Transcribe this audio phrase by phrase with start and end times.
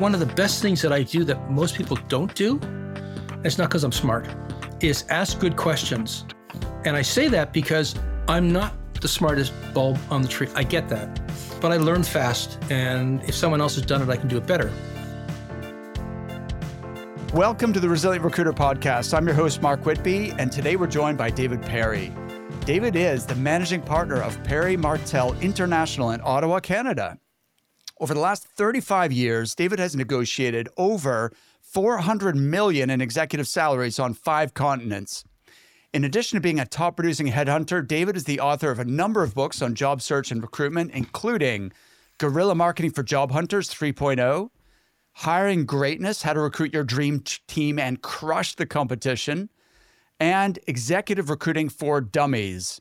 [0.00, 2.58] one of the best things that I do that most people don't do,
[3.44, 4.26] it's not because I'm smart,
[4.80, 6.24] is ask good questions.
[6.86, 7.94] And I say that because
[8.26, 10.48] I'm not the smartest bulb on the tree.
[10.54, 11.20] I get that.
[11.60, 14.46] But I learn fast, and if someone else has done it, I can do it
[14.46, 14.72] better.
[17.34, 19.12] Welcome to the Resilient Recruiter Podcast.
[19.12, 22.10] I'm your host, Mark Whitby, and today we're joined by David Perry.
[22.64, 27.18] David is the managing partner of Perry Martel International in Ottawa, Canada.
[28.00, 34.14] Over the last 35 years, David has negotiated over 400 million in executive salaries on
[34.14, 35.22] five continents.
[35.92, 39.22] In addition to being a top producing headhunter, David is the author of a number
[39.22, 41.72] of books on job search and recruitment, including
[42.16, 44.48] Guerrilla Marketing for Job Hunters 3.0,
[45.12, 49.50] Hiring Greatness How to Recruit Your Dream Team and Crush the Competition,
[50.18, 52.80] and Executive Recruiting for Dummies.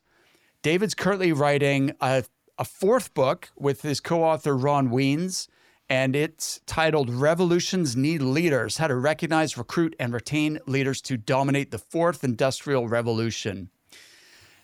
[0.62, 2.24] David's currently writing a
[2.60, 5.48] a fourth book with his co author, Ron Wiens,
[5.90, 11.72] and it's titled Revolutions Need Leaders How to Recognize, Recruit, and Retain Leaders to Dominate
[11.72, 13.70] the Fourth Industrial Revolution.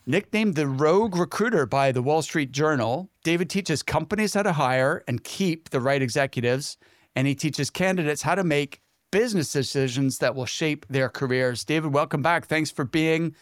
[0.05, 5.03] Nicknamed the Rogue Recruiter by the Wall Street Journal, David teaches companies how to hire
[5.07, 6.77] and keep the right executives,
[7.15, 11.63] and he teaches candidates how to make business decisions that will shape their careers.
[11.63, 12.45] David, welcome back.
[12.45, 13.33] Thanks for being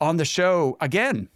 [0.00, 1.28] on the show again.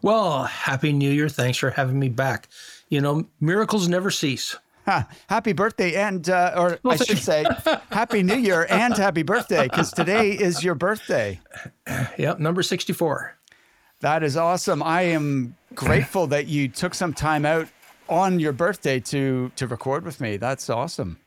[0.00, 1.28] Well, Happy New Year.
[1.28, 2.48] Thanks for having me back.
[2.88, 4.56] You know, miracles never cease.
[4.86, 7.44] Ha, happy birthday, and uh, or well, I should say,
[7.90, 11.40] Happy New Year and Happy Birthday, because today is your birthday.
[12.18, 13.36] Yep, number sixty-four.
[14.00, 14.82] That is awesome.
[14.82, 17.68] I am grateful that you took some time out
[18.08, 20.36] on your birthday to to record with me.
[20.36, 21.18] That's awesome.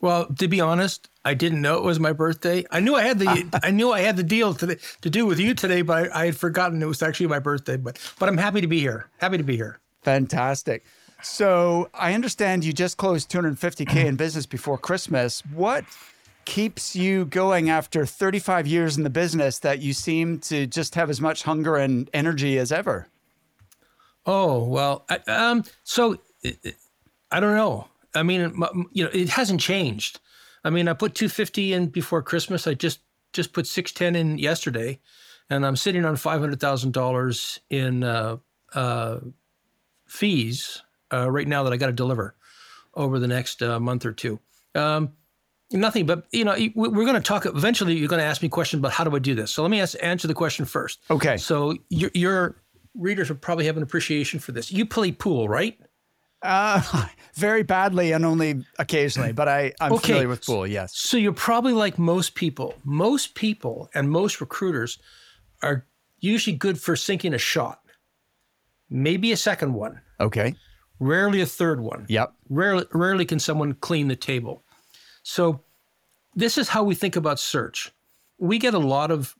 [0.00, 2.64] Well, to be honest, I didn't know it was my birthday.
[2.70, 5.40] I knew I had the I knew I had the deal to to do with
[5.40, 7.76] you today, but I, I, had forgotten it was actually my birthday.
[7.76, 9.08] But but I'm happy to be here.
[9.18, 9.80] Happy to be here.
[10.02, 10.84] Fantastic.
[11.22, 15.42] So I understand you just closed 250k in business before Christmas.
[15.46, 15.84] What
[16.44, 21.10] keeps you going after 35 years in the business that you seem to just have
[21.10, 23.08] as much hunger and energy as ever?
[24.26, 26.18] Oh well, I, um, so
[27.30, 27.88] I don't know.
[28.16, 28.40] I mean,
[28.92, 30.20] you know, it hasn't changed.
[30.64, 32.66] I mean, I put 250 in before Christmas.
[32.66, 33.00] I just
[33.32, 34.98] just put 610 in yesterday,
[35.50, 38.36] and I'm sitting on $500,000 in uh,
[38.74, 39.18] uh,
[40.06, 40.82] fees
[41.12, 42.34] uh, right now that I got to deliver
[42.94, 44.40] over the next uh, month or two.
[44.74, 45.12] Um,
[45.70, 47.46] nothing, but you know, we're going to talk.
[47.46, 49.50] Eventually, you're going to ask me a question about how do I do this.
[49.50, 51.00] So let me ask, answer the question first.
[51.10, 51.36] Okay.
[51.36, 52.56] So your, your
[52.94, 54.72] readers will probably have an appreciation for this.
[54.72, 55.78] You play pool, right?
[56.46, 60.08] Uh, very badly and only occasionally, but I, I'm okay.
[60.08, 60.96] familiar with pool, yes.
[60.96, 62.74] So you're probably like most people.
[62.84, 64.98] Most people and most recruiters
[65.62, 65.86] are
[66.18, 67.80] usually good for sinking a shot,
[68.88, 70.00] maybe a second one.
[70.18, 70.54] Okay.
[70.98, 72.06] Rarely a third one.
[72.08, 72.32] Yep.
[72.48, 74.62] Rarely, rarely can someone clean the table.
[75.22, 75.60] So
[76.34, 77.92] this is how we think about search.
[78.38, 79.36] We get a lot of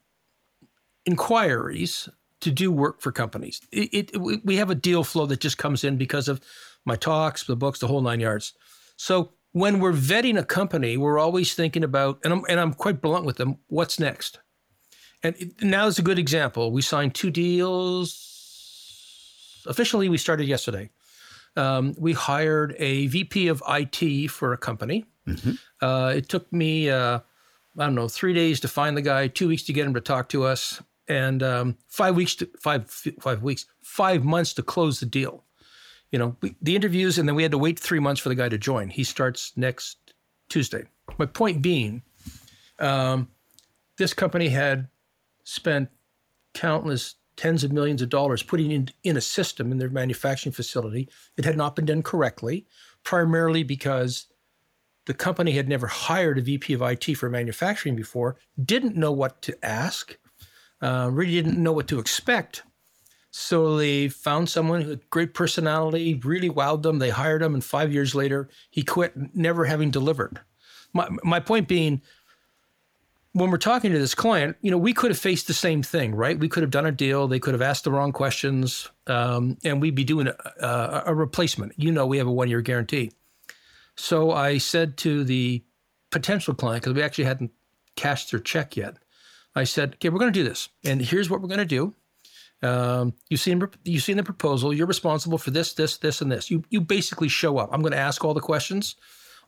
[1.06, 2.08] inquiries
[2.40, 3.60] to do work for companies.
[3.72, 6.40] It, it, we have a deal flow that just comes in because of
[6.86, 8.54] my talks, the books, the whole nine yards.
[8.96, 13.02] So when we're vetting a company, we're always thinking about, and I'm, and I'm quite
[13.02, 14.38] blunt with them, what's next?
[15.22, 16.70] And it, now is a good example.
[16.70, 18.22] We signed two deals.
[19.66, 20.90] Officially, we started yesterday.
[21.56, 25.06] Um, we hired a VP of IT for a company.
[25.26, 25.52] Mm-hmm.
[25.84, 27.20] Uh, it took me, uh,
[27.78, 30.00] I don't know, three days to find the guy, two weeks to get him to
[30.00, 35.00] talk to us, and um, five weeks to five five weeks, five months to close
[35.00, 35.45] the deal
[36.12, 38.48] you know, the interviews, and then we had to wait three months for the guy
[38.48, 38.88] to join.
[38.88, 39.98] He starts next
[40.48, 40.84] Tuesday.
[41.18, 42.02] My point being,
[42.78, 43.28] um,
[43.98, 44.88] this company had
[45.44, 45.88] spent
[46.54, 51.08] countless tens of millions of dollars putting in, in a system in their manufacturing facility.
[51.36, 52.66] It had not been done correctly,
[53.04, 54.26] primarily because
[55.06, 59.42] the company had never hired a VP of IT for manufacturing before, didn't know what
[59.42, 60.16] to ask,
[60.80, 62.62] uh, really didn't know what to expect.
[63.38, 66.98] So they found someone had great personality, really wowed them.
[66.98, 70.40] They hired him, and five years later, he quit, never having delivered.
[70.94, 72.00] My, my point being,
[73.34, 76.14] when we're talking to this client, you know, we could have faced the same thing,
[76.14, 76.38] right?
[76.38, 77.28] We could have done a deal.
[77.28, 81.14] They could have asked the wrong questions, um, and we'd be doing a, a, a
[81.14, 81.74] replacement.
[81.76, 83.12] You know, we have a one year guarantee.
[83.96, 85.62] So I said to the
[86.10, 87.52] potential client, because we actually hadn't
[87.96, 88.96] cashed their check yet,
[89.54, 90.70] I said, okay, we're going to do this.
[90.84, 91.92] And here's what we're going to do.
[92.62, 94.72] Um, you've seen you've seen the proposal.
[94.72, 96.50] You're responsible for this, this, this, and this.
[96.50, 97.68] You you basically show up.
[97.72, 98.96] I'm going to ask all the questions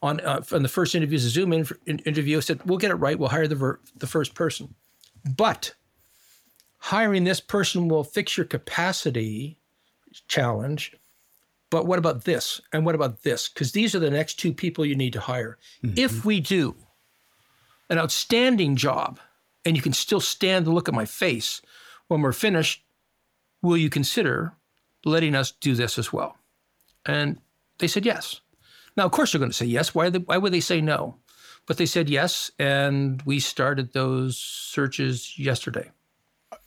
[0.02, 2.36] on uh, on the first interview a Zoom in, in, interview.
[2.36, 3.18] I said we'll get it right.
[3.18, 4.74] We'll hire the ver- the first person,
[5.36, 5.74] but
[6.78, 9.58] hiring this person will fix your capacity
[10.28, 10.92] challenge
[11.70, 12.60] but what about this?
[12.72, 13.48] And what about this?
[13.48, 15.58] Because these are the next two people you need to hire.
[15.84, 15.98] Mm-hmm.
[15.98, 16.76] If we do
[17.90, 19.20] an outstanding job
[19.64, 21.60] and you can still stand and look at my face
[22.08, 22.84] when we're finished,
[23.62, 24.52] will you consider
[25.04, 26.36] letting us do this as well?
[27.06, 27.38] And
[27.78, 28.40] they said yes.
[28.96, 29.94] Now, of course, they're going to say yes.
[29.94, 31.16] Why, they, why would they say no?
[31.66, 35.90] But they said yes, and we started those searches yesterday.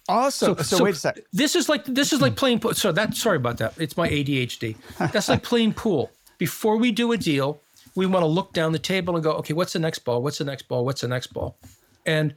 [0.07, 0.55] Awesome.
[0.57, 1.23] So, so, so wait a second.
[1.33, 2.73] This is like this is like playing pool.
[2.73, 3.73] So that sorry about that.
[3.79, 4.75] It's my ADHD.
[5.11, 6.11] That's like playing pool.
[6.37, 7.61] Before we do a deal,
[7.95, 10.21] we want to look down the table and go, okay, what's the next ball?
[10.21, 10.85] What's the next ball?
[10.85, 11.57] What's the next ball?
[12.05, 12.35] And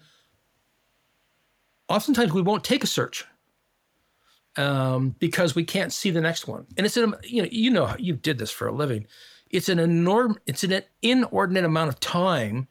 [1.89, 3.25] oftentimes we won't take a search
[4.57, 6.67] um, because we can't see the next one.
[6.77, 9.07] And it's an you know you know you did this for a living.
[9.51, 12.69] It's an enormous it's an inordinate amount of time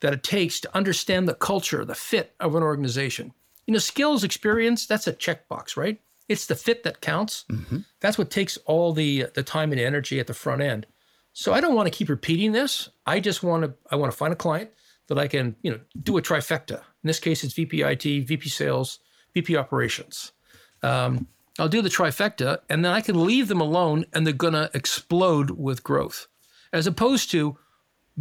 [0.00, 3.32] that it takes to understand the culture, the fit of an organization.
[3.66, 6.00] You know, skills, experience, that's a checkbox, right?
[6.28, 7.44] It's the fit that counts.
[7.50, 7.78] Mm-hmm.
[8.00, 10.86] That's what takes all the the time and energy at the front end.
[11.32, 12.88] So I don't want to keep repeating this.
[13.06, 14.70] I just want to I want to find a client
[15.08, 16.78] that I can, you know, do a trifecta.
[16.78, 19.00] In this case, it's VP IT, VP sales,
[19.34, 20.32] VP operations.
[20.82, 21.26] Um,
[21.58, 24.70] I'll do the trifecta, and then I can leave them alone, and they're going to
[24.72, 26.26] explode with growth,
[26.72, 27.58] as opposed to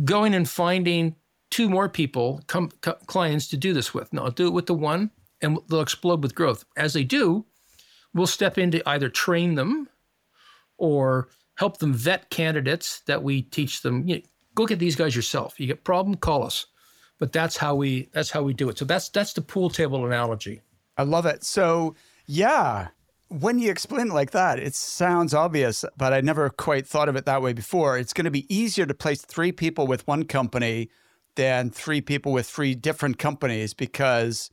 [0.03, 1.15] going and finding
[1.49, 4.11] two more people, com- co- clients to do this with.
[4.11, 5.11] No, I'll do it with the one,
[5.41, 6.65] and they'll explode with growth.
[6.75, 7.45] As they do,
[8.13, 9.87] we'll step in to either train them
[10.77, 14.07] or help them vet candidates that we teach them.
[14.07, 14.21] You know,
[14.55, 15.59] go get these guys yourself.
[15.59, 16.65] You get problem, call us.
[17.19, 18.77] But that's how we that's how we do it.
[18.77, 20.61] So that's that's the pool table analogy.
[20.97, 21.43] I love it.
[21.43, 21.95] So
[22.29, 22.89] yeah,
[23.29, 27.15] when you explain it like that, it sounds obvious, but I never quite thought of
[27.15, 27.97] it that way before.
[27.97, 30.91] It's going to be easier to place three people with one company
[31.33, 34.51] than three people with three different companies because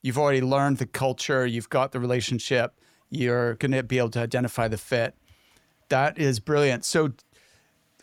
[0.00, 2.80] you've already learned the culture, you've got the relationship,
[3.10, 5.14] you're going to be able to identify the fit.
[5.90, 6.86] That is brilliant.
[6.86, 7.12] So,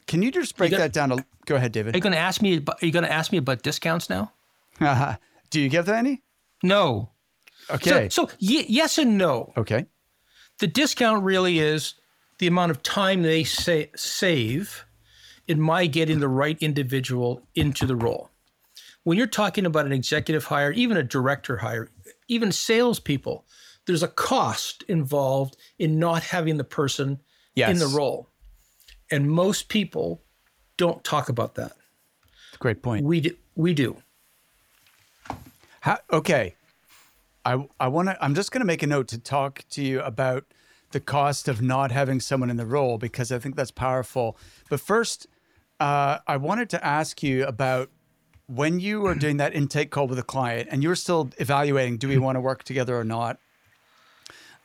[0.05, 1.11] can you just break you that down?
[1.11, 1.95] A, go ahead, David.
[1.95, 2.57] Are you going to ask me?
[2.57, 4.31] Are you going to ask me about discounts now?
[5.49, 6.21] Do you give any?
[6.61, 7.09] No.
[7.69, 8.09] Okay.
[8.09, 9.53] So, so y- yes and no.
[9.57, 9.85] Okay.
[10.59, 11.95] The discount really is
[12.39, 14.85] the amount of time they say, save
[15.47, 18.29] in my getting the right individual into the role.
[19.03, 21.89] When you're talking about an executive hire, even a director hire,
[22.27, 23.45] even salespeople,
[23.85, 27.21] there's a cost involved in not having the person
[27.53, 27.69] yes.
[27.69, 28.29] in the role.
[29.11, 30.23] And most people
[30.77, 31.73] don't talk about that.
[32.57, 33.05] Great point.
[33.05, 33.35] We do.
[33.55, 33.97] We do.
[35.81, 36.55] How, okay.
[37.45, 40.01] I, I want to, I'm just going to make a note to talk to you
[40.01, 40.45] about
[40.91, 44.37] the cost of not having someone in the role because I think that's powerful.
[44.69, 45.27] But first,
[45.79, 47.89] uh, I wanted to ask you about
[48.47, 51.97] when you were doing that intake call with a client and you were still evaluating,
[51.97, 53.39] do we want to work together or not?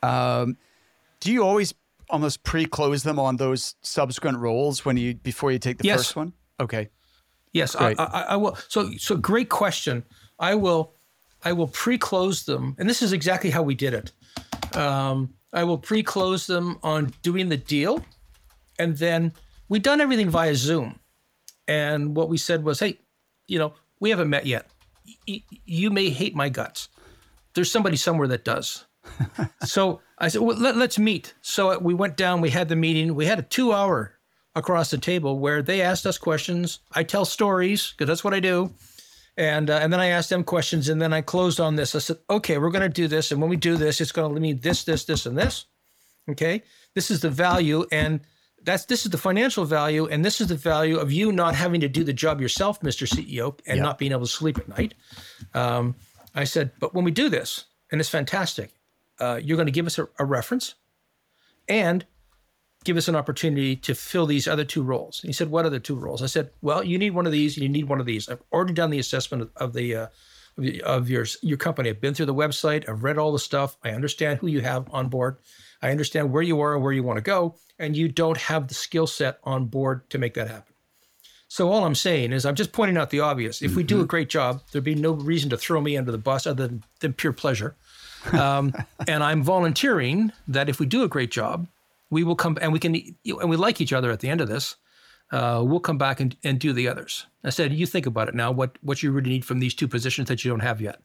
[0.03, 0.57] Um,
[1.21, 1.75] do you always
[2.09, 5.99] almost pre-close them on those subsequent roles when you before you take the yes.
[5.99, 6.33] first one?
[6.59, 6.89] Okay.
[7.53, 8.57] Yes, I, I, I will.
[8.69, 10.05] So, so great question.
[10.39, 10.95] I will
[11.43, 14.77] I will pre-close them, and this is exactly how we did it.
[14.77, 18.05] Um, I will pre-close them on doing the deal,
[18.79, 19.33] and then
[19.69, 20.99] we've done everything via Zoom.
[21.67, 22.99] And what we said was, hey,
[23.47, 24.67] you know, we haven't met yet.
[25.27, 26.89] Y- you may hate my guts.
[27.55, 28.87] There's somebody somewhere that does.
[29.65, 31.35] so I said, well, let, us meet.
[31.43, 32.41] So we went down.
[32.41, 33.15] We had the meeting.
[33.15, 34.15] We had a two-hour
[34.55, 36.81] across the table where they asked us questions.
[36.93, 38.73] I tell stories because that's what I do.
[39.37, 41.95] And uh, and then I asked them questions, and then I closed on this.
[41.95, 44.35] I said, okay, we're going to do this, and when we do this, it's going
[44.35, 45.67] to mean this, this, this, and this.
[46.29, 46.63] Okay,
[46.95, 48.21] this is the value, and
[48.63, 51.81] that's this is the financial value, and this is the value of you not having
[51.81, 53.09] to do the job yourself, Mr.
[53.09, 54.95] CEO, and not being able to sleep at night.
[55.55, 55.95] Um,
[56.35, 58.75] I said, but when we do this, and it's fantastic,
[59.19, 60.75] uh, you're going to give us a, a reference,
[61.69, 62.05] and
[62.85, 65.23] give us an opportunity to fill these other two roles.
[65.23, 66.23] And he said, What other two roles?
[66.23, 68.29] I said, Well, you need one of these and you need one of these.
[68.29, 70.07] I've already done the assessment of, the uh,
[70.85, 71.91] of your your company.
[71.91, 72.89] I've been through the website.
[72.89, 73.77] I've read all the stuff.
[73.85, 75.39] I understand who you have on board.
[75.83, 78.69] I understand where you are and where you want to go, and you don't have
[78.69, 80.75] the skill set on board to make that happen.
[81.49, 83.61] So all I'm saying is I'm just pointing out the obvious.
[83.61, 84.07] If we do a mm-hmm.
[84.07, 87.13] great job, there'd be no reason to throw me under the bus other than, than
[87.13, 87.75] pure pleasure.
[88.33, 88.73] Um,
[89.09, 91.67] and I'm volunteering that if we do a great job,
[92.11, 94.49] we will come and we can and we like each other at the end of
[94.49, 94.77] this.
[95.33, 97.27] Uh, we'll come back and, and do the others.
[97.45, 98.51] I said, you think about it now.
[98.51, 101.01] What what you really need from these two positions that you don't have yet.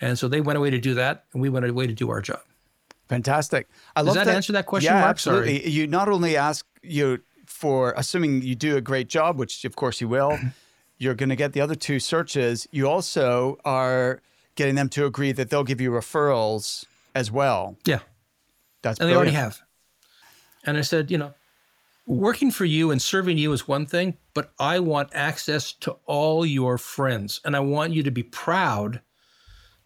[0.00, 2.20] And so they went away to do that, and we went away to do our
[2.20, 2.40] job.
[3.08, 3.68] Fantastic.
[3.94, 5.10] I Does love that, that answer that question, yeah, Mark?
[5.10, 5.58] Absolutely.
[5.58, 5.70] Sorry.
[5.70, 10.00] You not only ask you for assuming you do a great job, which of course
[10.00, 10.38] you will,
[10.98, 12.66] you're going to get the other two searches.
[12.70, 14.22] You also are
[14.54, 17.76] getting them to agree that they'll give you referrals as well.
[17.84, 18.00] Yeah.
[18.82, 19.10] That's and brilliant.
[19.10, 19.62] they already have.
[20.64, 21.34] And I said, you know,
[22.06, 26.44] working for you and serving you is one thing, but I want access to all
[26.44, 29.00] your friends, and I want you to be proud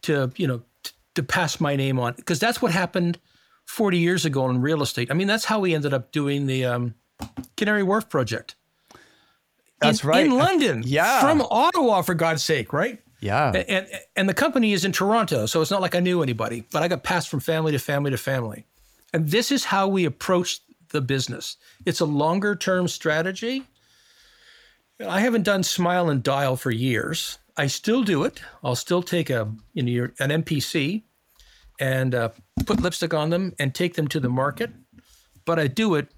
[0.03, 3.19] to you know t- to pass my name on because that's what happened
[3.67, 5.11] 40 years ago in real estate.
[5.11, 6.95] I mean, that's how we ended up doing the um,
[7.57, 8.55] Canary Wharf project.
[9.81, 10.27] That's in, right.
[10.27, 10.83] in London.
[10.87, 11.21] Yeah.
[11.21, 13.01] from Ottawa for God's sake, right?
[13.21, 13.49] Yeah.
[13.49, 16.65] And, and and the company is in Toronto, so it's not like I knew anybody,
[16.71, 18.67] but I got passed from family to family to family.
[19.13, 20.61] And this is how we approach
[20.97, 21.57] the business.
[21.85, 23.65] It's a longer term strategy.
[25.07, 27.39] I haven't done Smile and Dial for years.
[27.57, 28.41] I still do it.
[28.65, 31.03] I'll still take a you know your- an MPC
[31.79, 32.31] and uh,
[32.65, 34.71] put lipstick on them and take them to the market.
[35.45, 36.09] But I do it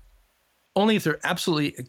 [0.76, 1.86] only if they're absolutely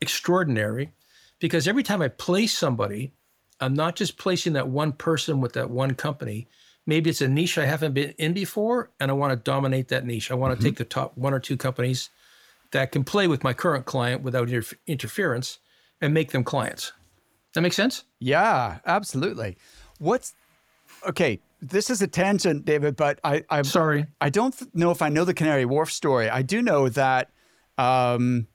[0.00, 0.92] extraordinary,
[1.38, 3.12] because every time I place somebody,
[3.60, 6.48] I'm not just placing that one person with that one company.
[6.84, 10.04] Maybe it's a niche I haven't been in before, and I want to dominate that
[10.04, 10.32] niche.
[10.32, 12.10] I want to take the top one or two companies
[12.72, 15.58] that can play with my current client without inter- interference
[16.00, 16.92] and make them clients.
[17.54, 18.04] That makes sense?
[18.18, 19.56] Yeah, absolutely.
[19.98, 20.34] What's
[21.06, 21.40] okay?
[21.60, 24.06] This is a tangent, David, but I I, Sorry.
[24.20, 26.28] I don't know if I know the Canary Wharf story.
[26.28, 27.30] I do know that
[27.78, 28.48] um,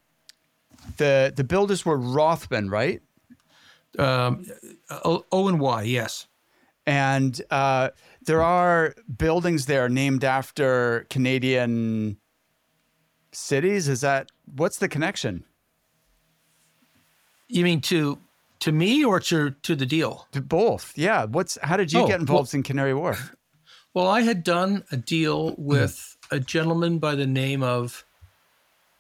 [0.98, 3.02] the the builders were Rothman, right?
[3.98, 4.46] Um,
[4.90, 6.28] o, o and Y, yes.
[6.86, 7.90] And uh,
[8.26, 12.18] there are buildings there named after Canadian
[13.32, 13.88] cities.
[13.88, 15.44] Is that what's the connection
[17.48, 18.20] You mean to
[18.60, 20.28] to me or to to the deal?
[20.32, 20.94] to both?
[20.98, 21.26] Yeah.
[21.26, 23.34] What's how did you Oh, get involved in Canary Wharf?
[23.94, 28.06] Well, I had done a deal with a gentleman by the name of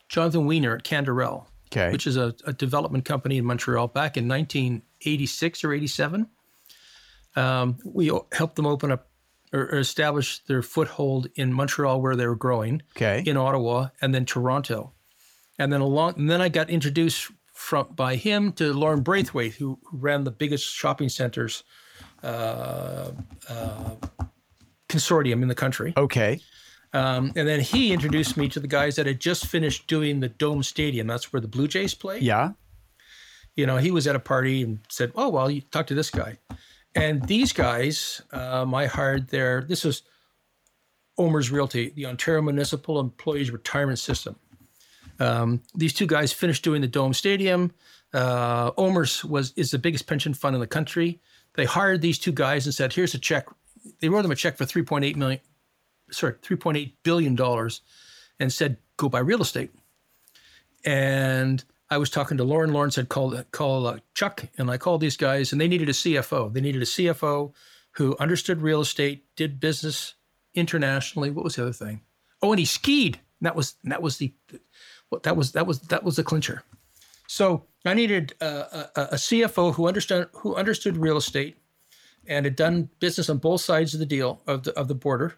[0.09, 1.91] Jonathan Wener at Canderel, Okay.
[1.91, 6.27] which is a, a development company in Montreal back in 1986 or 87.
[7.35, 9.06] Um, we helped them open up
[9.53, 13.23] or, or establish their foothold in Montreal where they were growing, Okay.
[13.25, 14.93] in Ottawa, and then Toronto.
[15.59, 19.79] And then along, and then I got introduced from by him to Lauren Braithwaite, who,
[19.85, 21.63] who ran the biggest shopping centers
[22.23, 23.11] uh,
[23.49, 23.95] uh,
[24.89, 25.93] consortium in the country.
[25.97, 26.39] Okay.
[26.93, 30.29] Um, and then he introduced me to the guys that had just finished doing the
[30.29, 31.07] Dome Stadium.
[31.07, 32.19] That's where the Blue Jays play.
[32.19, 32.51] Yeah.
[33.55, 36.09] You know, he was at a party and said, "Oh, well, you talk to this
[36.11, 36.37] guy."
[36.97, 39.61] And these guys, um, I hired their.
[39.61, 40.01] This is
[41.19, 44.35] OMERS Realty, the Ontario Municipal Employees Retirement System.
[45.19, 47.71] Um, these two guys finished doing the Dome Stadium.
[48.13, 51.21] Uh, OMERS was is the biggest pension fund in the country.
[51.53, 53.47] They hired these two guys and said, "Here's a check."
[53.99, 55.39] They wrote them a check for 3.8 million,
[56.09, 57.81] sorry, 3.8 billion dollars,
[58.39, 59.71] and said, "Go buy real estate."
[60.83, 62.73] And I was talking to Lauren.
[62.73, 65.93] Lauren said, "Call call uh, Chuck," and I called these guys, and they needed a
[65.93, 66.53] CFO.
[66.53, 67.53] They needed a CFO
[67.91, 70.13] who understood real estate, did business
[70.53, 71.31] internationally.
[71.31, 72.01] What was the other thing?
[72.41, 73.19] Oh, and he skied.
[73.39, 74.33] And that was that was the
[75.23, 76.63] that was that was that was the clincher.
[77.27, 81.57] So I needed uh, a, a CFO who understood who understood real estate
[82.27, 85.35] and had done business on both sides of the deal of the of the border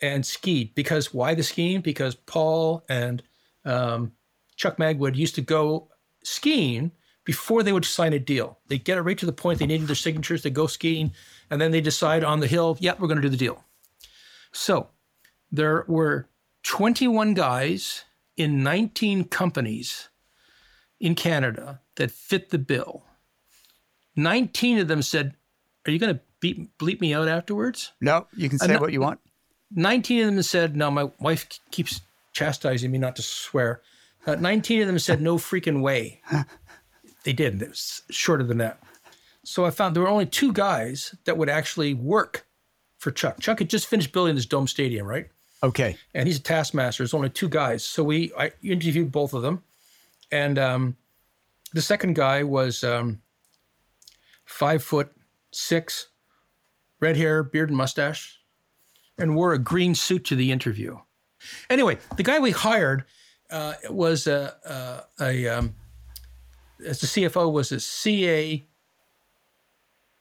[0.00, 0.74] and skied.
[0.74, 1.80] Because why the skiing?
[1.80, 3.22] Because Paul and
[3.64, 4.12] um,
[4.56, 5.89] Chuck Magwood used to go
[6.22, 6.92] skiing
[7.24, 8.58] before they would sign a deal.
[8.68, 10.42] They get it right to the point they needed their signatures.
[10.42, 11.12] They go skiing,
[11.50, 13.64] and then they decide on the hill, "Yep, we're going to do the deal."
[14.52, 14.88] So
[15.52, 16.28] there were
[16.62, 18.04] 21 guys
[18.36, 20.08] in 19 companies
[20.98, 23.04] in Canada that fit the bill.
[24.16, 25.34] 19 of them said,
[25.86, 27.92] Are you going to beep, bleep me out afterwards?
[28.00, 29.20] No, you can say no- what you want.
[29.74, 32.00] 19 of them said, No, my wife keeps
[32.32, 33.82] chastising me not to swear.
[34.26, 36.20] Uh, 19 of them said, No freaking way.
[37.24, 37.60] they did.
[37.62, 38.80] It was shorter than that.
[39.44, 42.46] So I found there were only two guys that would actually work
[42.98, 43.40] for Chuck.
[43.40, 45.28] Chuck had just finished building this dome stadium, right?
[45.62, 45.96] Okay.
[46.14, 47.02] and he's a taskmaster.
[47.02, 49.62] There's only two guys, so we I interviewed both of them,
[50.32, 50.96] and um,
[51.74, 53.20] the second guy was um,
[54.46, 55.12] five foot
[55.52, 56.08] six,
[56.98, 58.40] red hair, beard, and mustache,
[59.18, 60.98] and wore a green suit to the interview.
[61.68, 63.04] Anyway, the guy we hired
[63.50, 65.74] uh, it was a, a, a um,
[66.86, 68.64] as the CFO was a CA,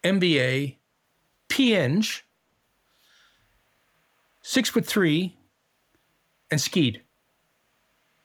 [0.03, 0.75] MBA,
[1.49, 2.21] PNG,
[4.41, 5.35] six foot three,
[6.51, 7.01] and skied.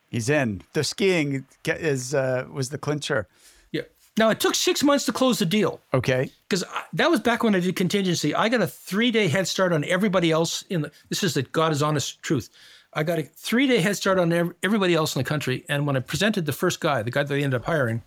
[0.08, 0.62] He's in.
[0.74, 3.26] The skiing is uh, was the clincher.
[3.72, 3.82] Yeah.
[4.16, 6.30] Now it took six months to close the deal Okay.
[6.48, 8.32] because that was back when I did contingency.
[8.34, 10.92] I got a three day head start on everybody else in the.
[11.08, 12.48] This is the God is honest truth.
[12.94, 14.32] I got a three day head start on
[14.62, 15.64] everybody else in the country.
[15.68, 18.02] And when I presented the first guy, the guy that they ended up hiring,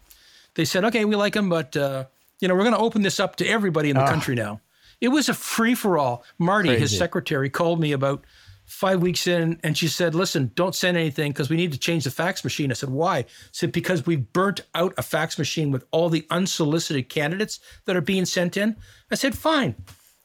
[0.56, 2.06] they said, "Okay, we like him, but uh,
[2.40, 4.62] you know we're going to open this up to everybody in the country now."
[5.00, 6.24] It was a free for all.
[6.40, 8.26] Marty, his secretary, called me about
[8.66, 12.06] five weeks in, and she said, "Listen, don't send anything because we need to change
[12.06, 15.72] the fax machine." I said, "Why?" She said, "Because we burnt out a fax machine
[15.72, 18.76] with all the unsolicited candidates that are being sent in."
[19.12, 19.76] I said, "Fine,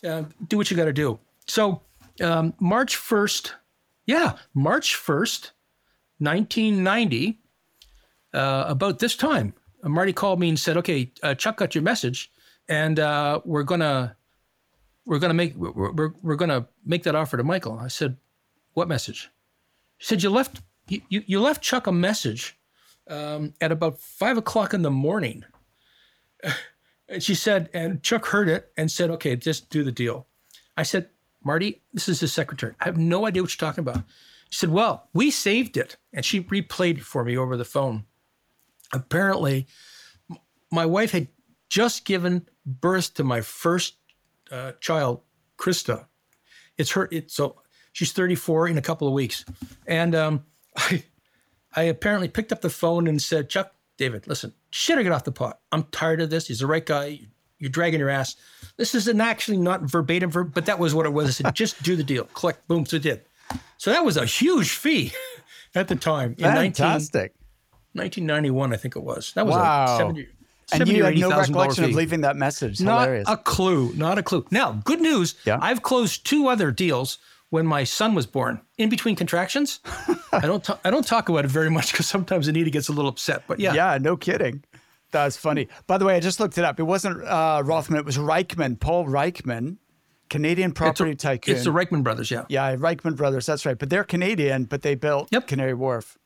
[0.07, 1.83] uh, do what you got to do." So
[2.21, 3.55] um, March first,
[4.07, 5.53] yeah, March first,
[6.21, 7.41] nineteen ninety,
[8.35, 12.31] uh, about this time, Marty called me and said, "Okay, uh, Chuck got your message,
[12.69, 14.17] and uh, we're gonna."
[15.05, 17.77] We're gonna make we're, we're, we're gonna make that offer to Michael.
[17.77, 18.17] I said,
[18.75, 19.31] what message?
[19.99, 22.59] She said, You left you, you left Chuck a message
[23.09, 25.45] um, at about five o'clock in the morning.
[27.09, 30.29] And she said, and Chuck heard it and said, Okay, just do the deal.
[30.79, 31.11] I said,
[31.45, 32.75] Marty, this is his secretary.
[32.81, 34.05] I have no idea what you're talking about.
[34.51, 35.97] She said, Well, we saved it.
[36.13, 38.05] And she replayed it for me over the phone.
[38.93, 39.67] Apparently,
[40.71, 41.29] my wife had
[41.69, 43.97] just given birth to my first
[44.51, 45.23] uh, child,
[45.59, 46.07] Krista.
[46.77, 47.09] It's her.
[47.11, 49.45] It's so She's 34 in a couple of weeks.
[49.87, 50.45] And um,
[50.77, 51.05] I,
[51.75, 55.25] I apparently picked up the phone and said, Chuck, David, listen, shit or get off
[55.25, 55.61] the pot.
[55.71, 56.49] I'm tired of this.
[56.49, 57.21] He's the right guy.
[57.63, 58.35] You're dragging your ass.
[58.77, 61.29] This is an actually not verbatim, but that was what it was.
[61.29, 62.25] I said, just do the deal.
[62.25, 62.85] Click, boom.
[62.85, 63.23] So it did.
[63.79, 65.13] So that was a huge fee
[65.77, 66.35] at the time.
[66.39, 67.35] In Fantastic.
[67.95, 69.33] 19, 1991, I think it was.
[69.35, 69.95] That was wow.
[69.95, 70.29] a 70,
[70.73, 72.81] and you had no recollection of leaving that message.
[72.81, 73.29] Not Hilarious.
[73.29, 73.93] a clue.
[73.95, 74.45] Not a clue.
[74.51, 75.37] Now, good news.
[75.45, 75.59] Yeah.
[75.63, 77.19] I've closed two other deals
[77.51, 79.81] when my son was born, in between contractions.
[80.33, 83.11] I don't I don't talk about it very much because sometimes Anita gets a little
[83.11, 83.45] upset.
[83.47, 84.65] But yeah, yeah, no kidding.
[85.13, 85.69] That's funny.
[85.87, 86.81] By the way, I just looked it up.
[86.81, 87.99] It wasn't uh, Rothman.
[87.99, 89.77] It was Reichmann, Paul Reichmann,
[90.31, 91.55] Canadian property it's a, tycoon.
[91.55, 92.45] It's the Reichmann brothers, yeah.
[92.49, 93.47] Yeah, Reichmann brothers.
[93.47, 93.79] That's right.
[93.79, 95.47] But they're Canadian, but they built yep.
[95.47, 96.19] Canary Wharf.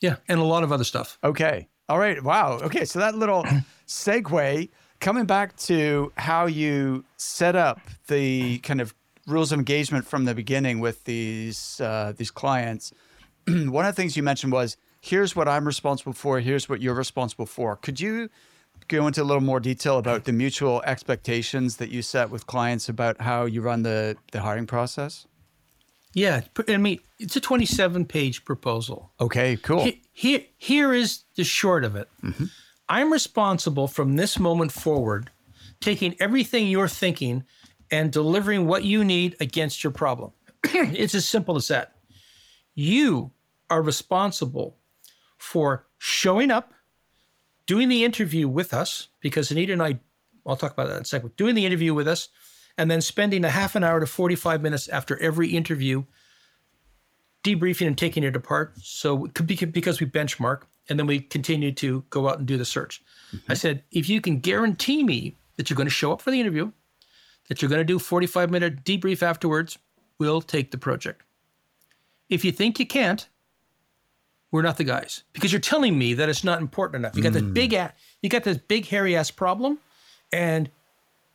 [0.00, 1.18] Yeah, and a lot of other stuff.
[1.22, 1.68] Okay.
[1.88, 2.22] All right.
[2.22, 2.58] Wow.
[2.62, 2.84] Okay.
[2.84, 3.44] So that little
[3.86, 4.68] segue
[5.00, 8.94] coming back to how you set up the kind of
[9.26, 12.92] rules of engagement from the beginning with these uh, these clients.
[13.46, 16.94] One of the things you mentioned was here's what I'm responsible for, here's what you're
[16.94, 17.76] responsible for.
[17.76, 18.30] Could you
[18.88, 22.88] go into a little more detail about the mutual expectations that you set with clients
[22.88, 25.26] about how you run the the hiring process?
[26.14, 29.12] Yeah, I mean it's a 27 page proposal.
[29.20, 29.90] Okay, cool.
[30.12, 32.08] Here, here is the short of it.
[32.22, 32.44] Mm-hmm.
[32.88, 35.30] I'm responsible from this moment forward,
[35.80, 37.44] taking everything you're thinking
[37.90, 40.32] and delivering what you need against your problem.
[40.64, 41.94] it's as simple as that.
[42.74, 43.32] You
[43.70, 44.76] are responsible
[45.44, 46.72] for showing up,
[47.66, 50.00] doing the interview with us, because Anita and I,
[50.46, 52.30] I'll talk about that in a second, doing the interview with us,
[52.78, 56.04] and then spending a half an hour to 45 minutes after every interview
[57.44, 58.72] debriefing and taking it apart.
[58.82, 62.46] So it could be because we benchmark and then we continue to go out and
[62.46, 63.02] do the search.
[63.34, 63.52] Mm-hmm.
[63.52, 66.40] I said, if you can guarantee me that you're going to show up for the
[66.40, 66.72] interview,
[67.48, 69.78] that you're going to do 45 minute debrief afterwards,
[70.18, 71.22] we'll take the project.
[72.30, 73.28] If you think you can't,
[74.54, 77.16] we're not the guys because you're telling me that it's not important enough.
[77.16, 77.40] You got mm.
[77.40, 77.72] this big,
[78.22, 79.80] you got this big hairy ass problem,
[80.32, 80.70] and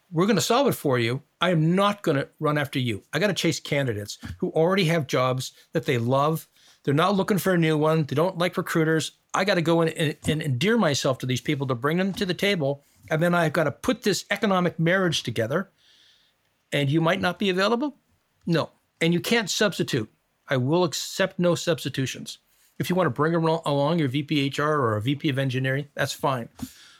[0.09, 1.21] we're going to solve it for you.
[1.41, 3.03] I am not going to run after you.
[3.11, 6.47] I got to chase candidates who already have jobs that they love.
[6.85, 8.05] They're not looking for a new one.
[8.05, 9.11] They don't like recruiters.
[9.33, 12.13] I got to go in and, and endear myself to these people to bring them
[12.13, 12.85] to the table.
[13.11, 15.69] And then I've got to put this economic marriage together
[16.71, 17.97] and you might not be available?
[18.45, 18.69] No.
[19.01, 20.09] And you can't substitute.
[20.47, 22.37] I will accept no substitutions.
[22.79, 26.13] If you want to bring along your VP HR or a VP of engineering, that's
[26.13, 26.49] fine.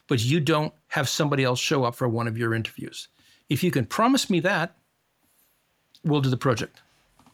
[0.07, 3.07] But you don't have somebody else show up for one of your interviews.
[3.47, 4.75] If you can promise me that,
[6.03, 6.81] we'll do the project.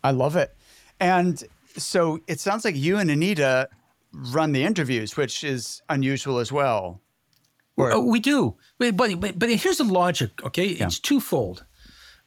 [0.03, 0.55] I love it.
[0.99, 1.43] And
[1.75, 3.69] so it sounds like you and Anita
[4.13, 7.01] run the interviews, which is unusual as well.
[7.77, 8.55] Or- oh, we do.
[8.77, 10.67] But, but, but here's the logic, okay?
[10.67, 10.85] Yeah.
[10.85, 11.65] It's twofold.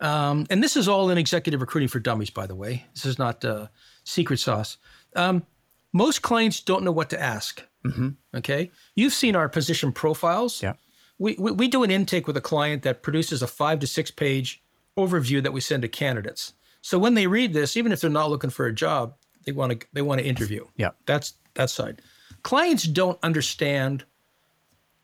[0.01, 2.85] Um, and this is all in executive recruiting for dummies, by the way.
[2.95, 3.69] This is not uh,
[4.05, 4.77] secret sauce.
[5.17, 5.45] Um,
[5.93, 7.63] most clients don't know what to ask.
[7.85, 8.09] Mm-hmm.
[8.37, 8.71] Okay.
[8.95, 10.63] You've seen our position profiles.
[10.63, 10.75] Yeah.
[11.19, 14.11] We, we, we do an intake with a client that produces a five to six
[14.11, 14.63] page
[14.97, 16.53] overview that we send to candidates.
[16.81, 19.81] So when they read this, even if they're not looking for a job, they want
[19.81, 20.67] to they want to interview.
[20.77, 20.91] Yeah.
[21.07, 22.03] That's that side.
[22.43, 24.05] Clients don't understand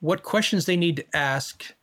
[0.00, 1.74] what questions they need to ask,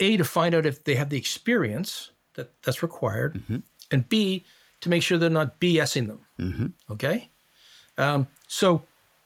[0.00, 3.58] A, to find out if they have the experience that that's required, mm-hmm.
[3.90, 4.44] and B
[4.80, 6.20] to make sure they're not BSing them.
[6.38, 6.66] Mm-hmm.
[6.92, 7.30] Okay,
[7.98, 8.82] um, so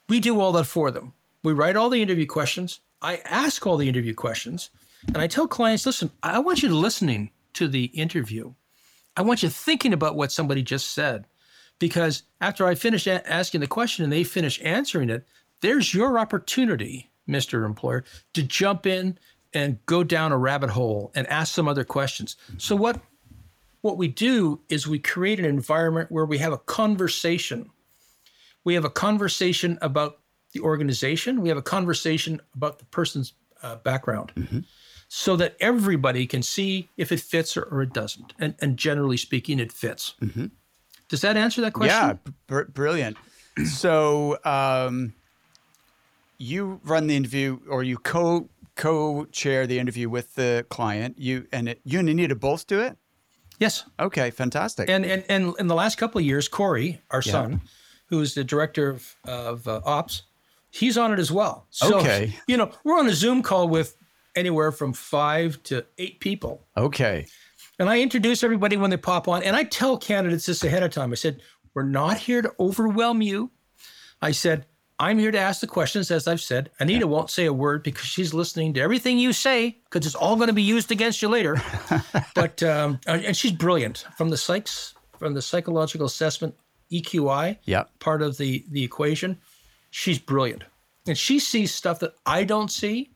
[0.08, 1.12] we do all that for them.
[1.44, 2.80] We write all the interview questions.
[3.00, 4.70] I ask all the interview questions,
[5.08, 8.54] and I tell clients, listen, I want you listening to the interview.
[9.16, 11.26] I want you thinking about what somebody just said,
[11.78, 15.26] because after I finish a- asking the question and they finish answering it,
[15.60, 17.64] there's your opportunity, Mr.
[17.64, 18.04] Employer,
[18.34, 19.18] to jump in
[19.54, 22.36] and go down a rabbit hole and ask some other questions.
[22.56, 23.00] So what
[23.82, 27.68] what we do is we create an environment where we have a conversation.
[28.64, 30.18] We have a conversation about
[30.52, 31.40] the organization.
[31.40, 34.32] We have a conversation about the person's uh, background.
[34.36, 34.60] Mm-hmm.
[35.08, 38.32] So that everybody can see if it fits or, or it doesn't.
[38.38, 40.14] And, and, generally speaking, it fits.
[40.22, 40.46] Mm-hmm.
[41.10, 41.94] Does that answer that question?
[41.94, 43.18] Yeah, br- brilliant.
[43.66, 45.12] So um,
[46.38, 51.18] you run the interview or you co co-chair the interview with the client.
[51.18, 52.96] You and it, you and Anita both do it.
[53.58, 53.84] Yes.
[54.00, 54.30] Okay.
[54.30, 54.88] Fantastic.
[54.88, 57.32] And and and in the last couple of years, Corey, our yeah.
[57.32, 57.60] son,
[58.12, 60.24] who is the director of, of uh, ops,
[60.68, 61.66] he's on it as well.
[61.70, 62.36] So, okay.
[62.46, 63.96] You know, we're on a Zoom call with
[64.36, 66.66] anywhere from five to eight people.
[66.76, 67.26] Okay.
[67.78, 70.90] And I introduce everybody when they pop on, and I tell candidates this ahead of
[70.90, 71.10] time.
[71.10, 71.40] I said,
[71.72, 73.50] "We're not here to overwhelm you."
[74.20, 74.66] I said,
[74.98, 76.70] I'm here to ask the questions, as I've said.
[76.78, 77.04] Anita yeah.
[77.06, 80.48] won't say a word because she's listening to everything you say because it's all going
[80.48, 81.60] to be used against you later.
[82.34, 86.52] but um, and she's brilliant from the psychs from the psychological assessment
[86.92, 87.84] EQI yeah.
[87.98, 89.38] part of the the equation.
[89.90, 90.64] She's brilliant,
[91.06, 93.10] and she sees stuff that I don't see,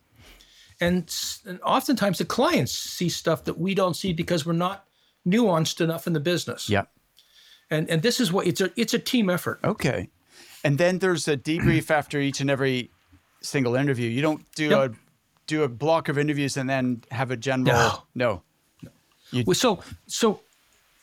[0.80, 1.12] and,
[1.46, 4.84] and oftentimes the clients see stuff that we don't see because we're not
[5.26, 6.68] nuanced enough in the business.
[6.68, 6.82] Yeah.
[7.70, 9.60] And and this is what it's a it's a team effort.
[9.64, 10.08] Okay.
[10.64, 12.90] And then there's a debrief after each and every
[13.42, 14.08] single interview.
[14.08, 14.90] You don't do a
[15.46, 18.06] do a block of interviews and then have a general.
[18.14, 18.42] No.
[18.82, 18.90] no.
[19.32, 20.40] You, so so,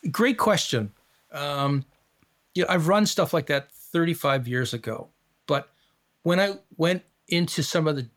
[0.10, 0.92] great question.
[1.32, 1.84] Um,
[2.56, 5.10] yeah, I've run stuff like that 35 years ago,
[5.48, 5.70] but
[6.24, 8.08] when I went into some of the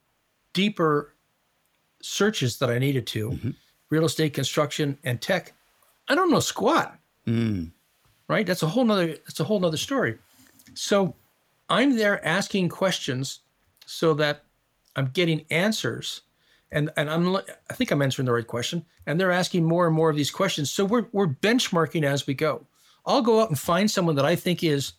[0.53, 1.15] deeper
[2.03, 3.51] searches that I needed to, mm-hmm.
[3.91, 5.53] real estate, construction, and tech,
[6.09, 6.99] I don't know squat.
[7.27, 7.73] Mm.
[8.29, 8.47] Right?
[8.47, 9.09] That's a whole nother.
[9.09, 10.19] That's a whole nother story.
[10.75, 11.15] So
[11.69, 13.41] I'm there asking questions
[13.87, 14.45] so that
[14.95, 16.23] I'm getting answers.
[16.73, 18.85] And, and I'm I think I'm answering the right question.
[19.07, 20.71] And they're asking more and more of these questions.
[20.71, 22.67] So we're we're benchmarking as we go.
[23.07, 24.95] I'll go out and find someone that I think is,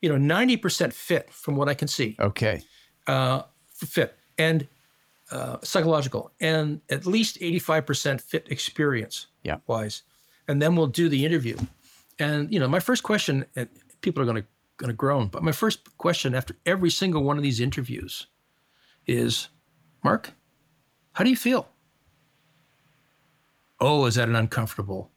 [0.00, 2.16] you know, 90% fit from what I can see.
[2.20, 2.62] Okay.
[3.06, 3.42] Uh,
[3.72, 4.68] fit and
[5.30, 9.58] uh, psychological and at least 85% fit experience yeah.
[9.66, 10.02] wise.
[10.46, 11.56] And then we'll do the interview.
[12.18, 13.68] And, you know, my first question, and
[14.00, 15.28] people are going to going to groan.
[15.28, 18.28] But my first question after every single one of these interviews
[19.06, 19.48] is,
[20.02, 20.32] Mark,
[21.12, 21.68] how do you feel?
[23.80, 25.10] Oh, is that an uncomfortable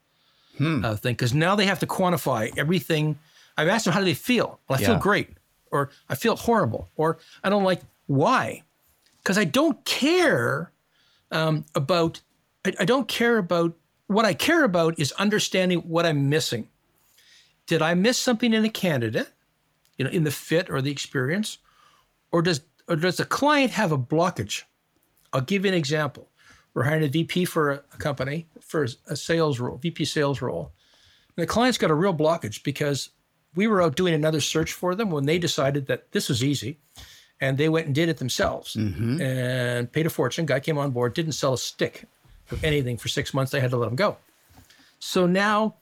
[0.61, 0.85] hmm.
[0.85, 1.13] uh, thing?
[1.13, 3.17] Because now they have to quantify everything.
[3.57, 4.59] I've asked them, how do they feel?
[4.67, 4.87] Well, I yeah.
[4.87, 5.29] feel great,
[5.71, 7.81] or I feel horrible, or I don't like.
[8.07, 8.63] Why?
[9.17, 10.71] Because I don't care
[11.31, 12.21] um, about.
[12.65, 13.75] I, I don't care about.
[14.07, 16.67] What I care about is understanding what I'm missing.
[17.65, 19.31] Did I miss something in a candidate?
[20.01, 21.59] you know, in the fit or the experience?
[22.31, 24.63] Or does or does the client have a blockage?
[25.31, 26.27] I'll give you an example.
[26.73, 30.71] We're hiring a VP for a, company for a sales role, VP sales role.
[31.35, 33.09] And the client's got a real blockage because
[33.55, 36.77] we were out doing another search for them when they decided that this was easy
[37.41, 39.21] and they went and did it themselves mm-hmm.
[39.21, 40.45] and paid a fortune.
[40.45, 42.05] Guy came on board, didn't sell a stick
[42.51, 43.51] of anything for six months.
[43.51, 44.17] They had to let him go.
[44.99, 45.75] So now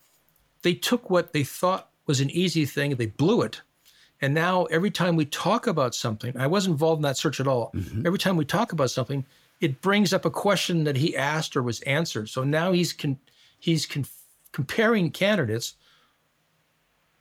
[0.64, 3.62] they took what they thought was an easy thing, they blew it
[4.22, 7.48] and now every time we talk about something, I wasn't involved in that search at
[7.48, 7.72] all.
[7.74, 8.06] Mm-hmm.
[8.06, 9.26] Every time we talk about something,
[9.62, 12.30] it brings up a question that he asked or was answered.
[12.30, 13.20] So now he's con-
[13.60, 14.06] he's con-
[14.52, 15.76] comparing candidates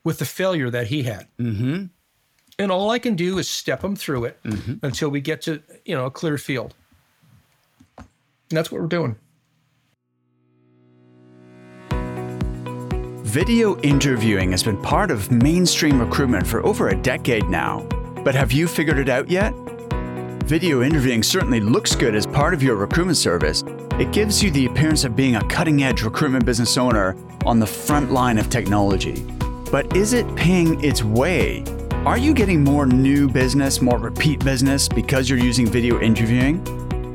[0.04, 1.28] with the failure that he had.
[1.38, 1.84] Mm-hmm.
[2.60, 4.84] And all I can do is step him through it mm-hmm.
[4.84, 6.74] until we get to you know a clear field.
[7.98, 9.16] And that's what we're doing.
[13.28, 17.86] Video interviewing has been part of mainstream recruitment for over a decade now.
[18.24, 19.52] But have you figured it out yet?
[20.48, 23.64] Video interviewing certainly looks good as part of your recruitment service.
[24.00, 27.66] It gives you the appearance of being a cutting edge recruitment business owner on the
[27.66, 29.26] front line of technology.
[29.70, 31.64] But is it paying its way?
[32.06, 36.66] Are you getting more new business, more repeat business because you're using video interviewing?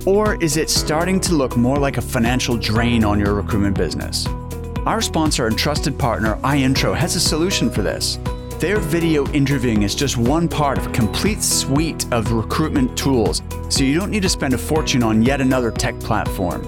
[0.05, 4.27] Or is it starting to look more like a financial drain on your recruitment business?
[4.85, 8.19] Our sponsor and trusted partner, iIntro, has a solution for this.
[8.63, 13.84] Their video interviewing is just one part of a complete suite of recruitment tools, so
[13.84, 16.65] you don't need to spend a fortune on yet another tech platform.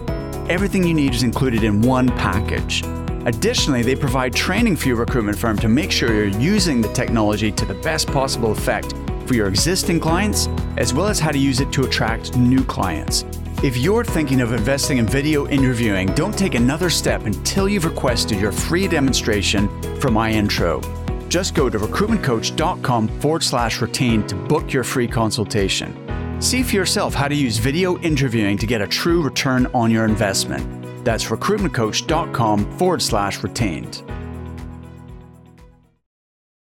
[0.50, 2.84] Everything you need is included in one package.
[3.26, 7.50] Additionally, they provide training for your recruitment firm to make sure you're using the technology
[7.50, 8.94] to the best possible effect
[9.26, 13.24] for your existing clients, as well as how to use it to attract new clients.
[13.64, 18.38] If you're thinking of investing in video interviewing, don't take another step until you've requested
[18.42, 19.70] your free demonstration
[20.02, 21.05] from iIntro.
[21.30, 26.02] Just go to recruitmentcoach.com forward slash retain to book your free consultation.
[26.42, 30.06] See for yourself how to use video interviewing to get a true return on your
[30.06, 31.06] investment.
[31.06, 34.04] That's recruitmentcoach.com forward slash retained.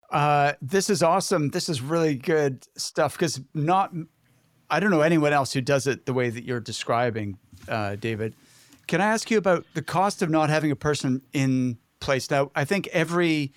[0.10, 1.50] Uh, this is awesome.
[1.50, 3.94] This is really good stuff because not,
[4.70, 8.34] I don't know anyone else who does it the way that you're describing, uh, David.
[8.88, 12.32] Can I ask you about the cost of not having a person in place?
[12.32, 13.54] Now, I think every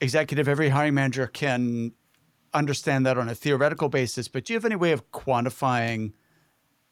[0.00, 1.92] executive, every hiring manager can
[2.52, 6.12] understand that on a theoretical basis, but do you have any way of quantifying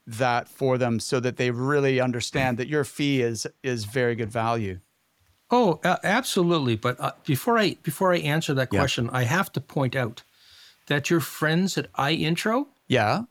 [0.06, 4.30] that for them so that they really understand that your fee is is very good
[4.30, 4.80] value?
[5.50, 6.76] Oh, uh, absolutely.
[6.76, 9.18] But uh, before I before I answer that question, yeah.
[9.18, 10.22] I have to point out
[10.86, 13.24] that your friends at iIntro, yeah,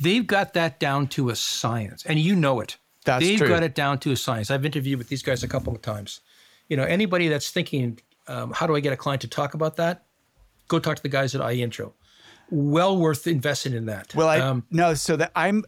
[0.00, 2.78] they've got that down to a science, and you know it.
[3.04, 3.48] That's they've true.
[3.48, 4.50] got it down to a science.
[4.50, 6.20] I've interviewed with these guys a couple of times.
[6.68, 9.76] You know, anybody that's thinking, um, how do I get a client to talk about
[9.76, 10.04] that?
[10.68, 11.92] Go talk to the guys at iIntro.
[12.50, 14.14] Well worth investing in that.
[14.14, 15.64] Well, I um, no, so that I'm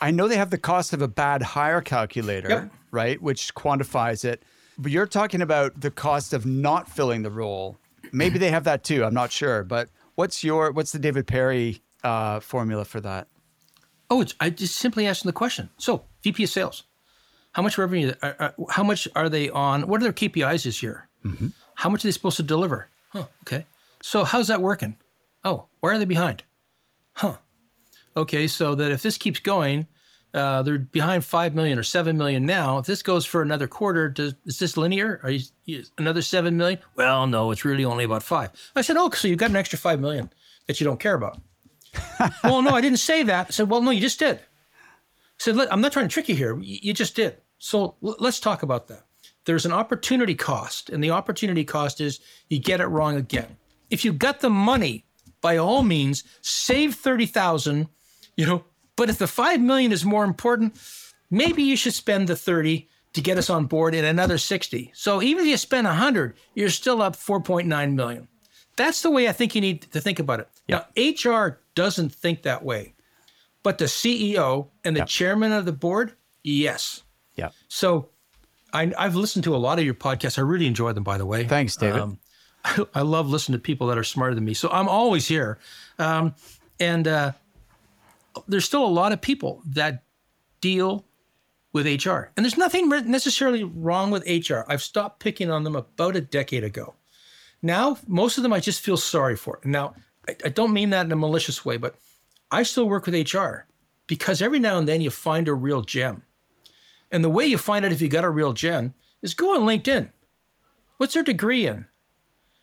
[0.00, 2.72] I know they have the cost of a bad hire calculator, yep.
[2.90, 4.42] right, which quantifies it.
[4.78, 7.78] But you're talking about the cost of not filling the role.
[8.12, 9.04] Maybe they have that too.
[9.04, 9.64] I'm not sure.
[9.64, 13.28] But what's your what's the David Perry uh, formula for that?
[14.10, 15.70] Oh, it's I just simply asking the question.
[15.78, 16.84] So VP of Sales,
[17.52, 18.12] how much revenue?
[18.22, 19.86] Uh, uh, how much are they on?
[19.86, 21.08] What are their KPIs this year?
[21.24, 21.48] Mm-hmm.
[21.74, 22.88] How much are they supposed to deliver?
[23.10, 23.26] Huh.
[23.42, 23.66] Okay.
[24.02, 24.96] So how's that working?
[25.44, 26.42] Oh, why are they behind?
[27.14, 27.36] Huh.
[28.16, 28.46] Okay.
[28.46, 29.86] So that if this keeps going,
[30.34, 32.78] uh, they're behind five million or seven million now.
[32.78, 35.20] If this goes for another quarter, does, is this linear?
[35.22, 36.80] Are you, you, another seven million?
[36.96, 38.50] Well, no, it's really only about five.
[38.74, 40.30] I said, oh, so you've got an extra five million
[40.66, 41.38] that you don't care about.
[42.44, 43.46] well, no, I didn't say that.
[43.46, 44.38] I said, well, no, you just did.
[44.38, 44.40] I
[45.38, 46.58] said, I'm not trying to trick you here.
[46.60, 47.36] You just did.
[47.58, 49.04] So let's talk about that.
[49.44, 53.56] There's an opportunity cost, and the opportunity cost is you get it wrong again.
[53.90, 55.04] If you got the money,
[55.40, 57.88] by all means, save thirty thousand.
[58.36, 58.64] You know,
[58.96, 60.78] but if the 5 million is more important,
[61.30, 64.92] maybe you should spend the 30 to get us on board and another 60.
[64.94, 68.28] So even if you spend 100, you're still up 4.9 million.
[68.76, 70.48] That's the way I think you need to think about it.
[70.66, 70.84] Yeah.
[70.96, 72.94] Now, HR doesn't think that way.
[73.62, 75.06] But the CEO and the yeah.
[75.06, 77.02] chairman of the board, yes.
[77.36, 77.50] Yeah.
[77.68, 78.10] So
[78.74, 80.36] I, have listened to a lot of your podcasts.
[80.38, 81.44] I really enjoy them, by the way.
[81.44, 82.00] Thanks, David.
[82.00, 82.18] Um,
[82.64, 84.54] I, I, love listening to people that are smarter than me.
[84.54, 85.58] So I'm always here.
[85.98, 86.34] Um,
[86.80, 87.32] and uh,
[88.48, 90.02] there's still a lot of people that
[90.60, 91.04] deal
[91.72, 92.30] with HR.
[92.36, 94.60] And there's nothing necessarily wrong with HR.
[94.68, 96.94] I've stopped picking on them about a decade ago.
[97.62, 99.60] Now, most of them I just feel sorry for.
[99.64, 99.94] Now,
[100.28, 101.96] I, I don't mean that in a malicious way, but
[102.50, 103.66] I still work with HR
[104.06, 106.22] because every now and then you find a real gem.
[107.14, 109.60] And the way you find out if you got a real gen is go on
[109.60, 110.10] LinkedIn.
[110.96, 111.86] What's their degree in?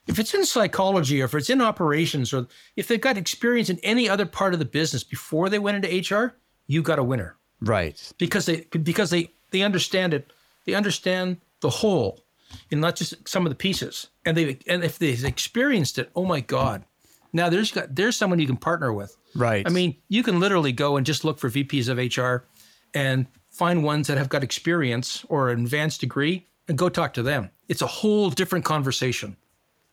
[0.08, 3.80] If it's in psychology or if it's in operations or if they've got experience in
[3.80, 6.36] any other part of the business before they went into HR,
[6.68, 7.38] you got a winner.
[7.62, 8.14] Right.
[8.18, 10.34] Because they because they they understand it.
[10.66, 12.26] They understand the whole
[12.70, 14.10] and not just some of the pieces.
[14.26, 16.84] And they and if they've experienced it, oh my God.
[17.32, 19.16] Now there's got there's someone you can partner with.
[19.34, 19.66] Right.
[19.66, 22.46] I mean, you can literally go and just look for VPs of HR
[22.94, 23.28] and
[23.62, 27.52] find ones that have got experience or an advanced degree and go talk to them.
[27.68, 29.38] It's a whole different conversation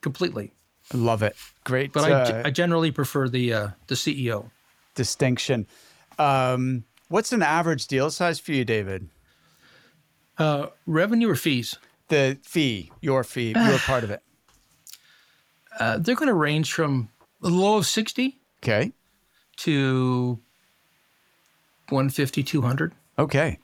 [0.00, 0.54] completely.
[0.94, 1.36] Love it.
[1.64, 1.92] Great.
[1.92, 4.50] But uh, I, I generally prefer the uh, the CEO
[4.94, 5.66] distinction.
[6.18, 9.10] Um, what's an average deal size for you, David?
[10.38, 11.76] Uh, revenue or fees?
[12.08, 14.22] The fee, your fee, your part of it.
[15.78, 17.10] Uh, they're going to range from
[17.42, 18.92] a low of 60 okay.
[19.58, 20.38] to
[21.90, 22.94] 150, 200.
[23.18, 23.58] Okay.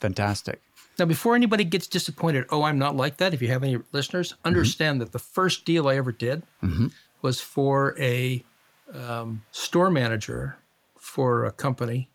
[0.00, 0.60] Fantastic.
[0.98, 3.32] Now, before anybody gets disappointed, oh, I'm not like that.
[3.32, 4.48] If you have any listeners, mm-hmm.
[4.48, 5.04] understand mm-hmm.
[5.06, 6.88] that the first deal I ever did mm-hmm.
[7.22, 8.44] was for a
[8.92, 10.58] um, store manager
[10.98, 12.10] for a company,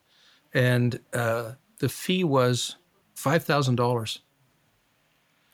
[0.54, 2.76] and uh, the fee was
[3.16, 4.20] five thousand dollars.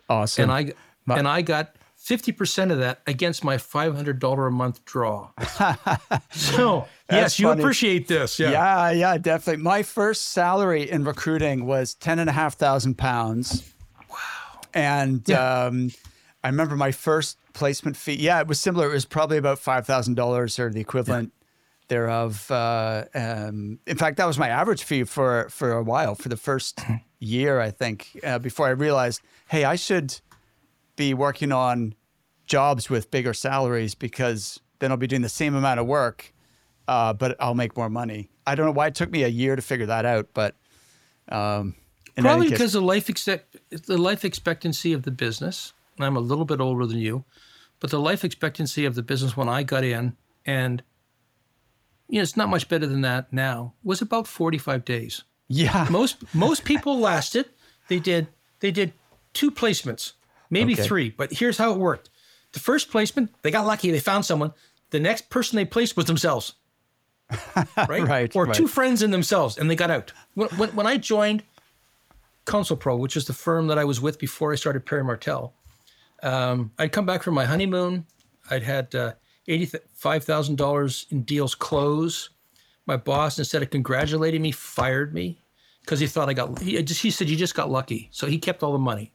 [0.09, 0.43] Awesome.
[0.43, 0.73] And I
[1.05, 5.29] My- and I got 50% of that against my $500 a month draw.
[6.31, 8.39] so, yes, you appreciate this.
[8.39, 8.51] Yeah.
[8.51, 9.61] yeah, yeah, definitely.
[9.61, 13.71] My first salary in recruiting was 10 and a half thousand pounds.
[14.09, 14.17] Wow.
[14.73, 15.65] And yeah.
[15.65, 15.91] um,
[16.43, 18.13] I remember my first placement fee.
[18.13, 18.89] Yeah, it was similar.
[18.89, 21.85] It was probably about $5,000 or the equivalent yeah.
[21.87, 22.49] thereof.
[22.49, 26.37] Uh, um, in fact, that was my average fee for, for a while, for the
[26.37, 26.95] first mm-hmm.
[27.19, 30.19] year, I think, uh, before I realized, hey, I should–
[31.01, 31.95] be working on
[32.45, 36.31] jobs with bigger salaries because then I'll be doing the same amount of work,
[36.87, 38.29] uh, but I'll make more money.
[38.45, 40.55] I don't know why it took me a year to figure that out, but
[41.29, 41.75] um,
[42.17, 45.73] probably because the life expect the life expectancy of the business.
[45.97, 47.25] And I'm a little bit older than you,
[47.79, 50.83] but the life expectancy of the business when I got in, and
[52.09, 55.23] you know, it's not much better than that now, was about 45 days.
[55.47, 55.87] Yeah.
[55.89, 57.49] Most most people lasted.
[57.87, 58.27] They did
[58.59, 58.93] they did
[59.33, 60.13] two placements,
[60.51, 60.83] maybe Okay.
[60.83, 62.09] three, but here's how it worked.
[62.51, 64.53] The first placement, they got lucky, they found someone.
[64.91, 66.53] The next person they placed was themselves.
[67.87, 68.05] right?
[68.07, 68.53] Right, Or right.
[68.53, 70.11] two friends in themselves, and they got out.
[70.35, 71.43] When, when, when I joined
[72.45, 75.53] Console Pro, which is the firm that I was with before I started Perry Martel,
[76.23, 78.05] um, I'd come back from my honeymoon.
[78.49, 79.13] I'd had uh,
[79.47, 82.29] $85,000 in deals close.
[82.85, 85.37] My boss, instead of congratulating me, fired me
[85.81, 88.09] because he thought I got, he, just, he said, you just got lucky.
[88.11, 89.13] So he kept all the money.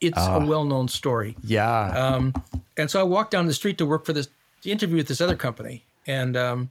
[0.00, 1.36] It's a well known story.
[1.42, 1.88] Yeah.
[1.90, 2.32] Um,
[2.76, 4.28] and so I walked down the street to work for this,
[4.62, 5.84] to interview with this other company.
[6.06, 6.70] And um,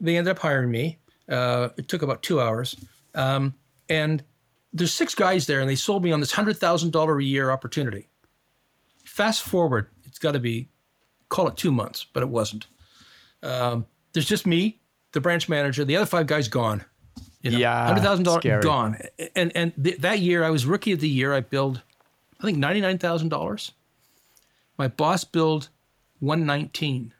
[0.00, 0.98] they ended up hiring me.
[1.28, 2.74] Uh, it took about two hours.
[3.14, 3.54] Um,
[3.88, 4.22] and
[4.72, 8.08] there's six guys there, and they sold me on this $100,000 a year opportunity.
[9.04, 10.68] Fast forward, it's got to be,
[11.28, 12.66] call it two months, but it wasn't.
[13.42, 14.80] Um, there's just me,
[15.12, 16.84] the branch manager, the other five guys gone.
[17.42, 18.98] You know, Yeah, hundred thousand dollars gone.
[19.36, 21.32] And and th- that year, I was rookie of the year.
[21.32, 21.82] I billed,
[22.40, 23.72] I think ninety nine thousand dollars.
[24.76, 25.68] My boss billed
[26.20, 27.12] one nineteen.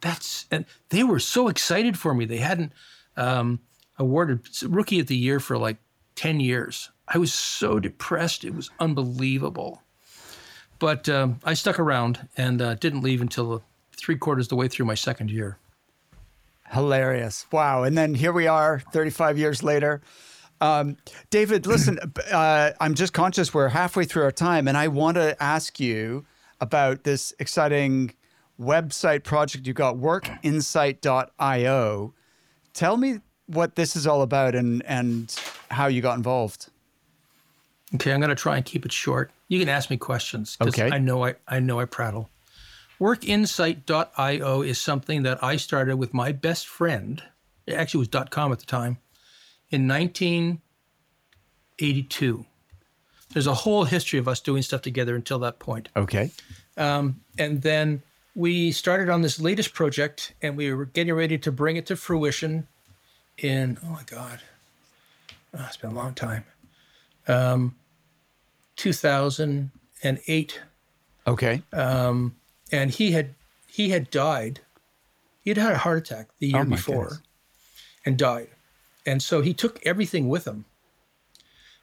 [0.00, 2.24] That's and they were so excited for me.
[2.24, 2.72] They hadn't
[3.16, 3.60] um,
[3.98, 5.78] awarded rookie of the year for like
[6.14, 6.90] ten years.
[7.08, 8.44] I was so depressed.
[8.44, 9.82] It was unbelievable.
[10.78, 13.62] But um, I stuck around and uh, didn't leave until
[13.96, 15.58] three quarters the way through my second year.
[16.70, 17.46] Hilarious.
[17.52, 17.84] Wow.
[17.84, 20.00] And then here we are 35 years later.
[20.60, 20.96] Um,
[21.30, 21.98] David, listen,
[22.32, 26.24] uh, I'm just conscious we're halfway through our time, and I want to ask you
[26.60, 28.14] about this exciting
[28.60, 32.14] website project you got, workinsight.io.
[32.72, 35.34] Tell me what this is all about and, and
[35.70, 36.68] how you got involved.
[37.94, 39.30] Okay, I'm going to try and keep it short.
[39.48, 40.94] You can ask me questions because Okay.
[40.94, 42.30] I know I, I know I prattle.
[43.00, 47.22] Workinsight.io is something that I started with my best friend.
[47.66, 48.98] It actually was .com at the time
[49.74, 52.46] in 1982.
[53.32, 55.88] There's a whole history of us doing stuff together until that point.
[55.96, 56.30] Okay.
[56.76, 58.02] Um, and then
[58.36, 61.96] we started on this latest project and we were getting ready to bring it to
[61.96, 62.66] fruition
[63.38, 64.38] in, oh my God,
[65.52, 66.44] oh, it's been a long time.
[67.26, 67.74] Um,
[68.76, 70.60] 2008.
[71.26, 71.62] Okay.
[71.72, 72.36] Um,
[72.70, 73.34] and he had,
[73.66, 74.60] he had died.
[75.42, 77.20] He had had a heart attack the year Oh before goodness.
[78.06, 78.48] and died.
[79.06, 80.64] And so he took everything with him.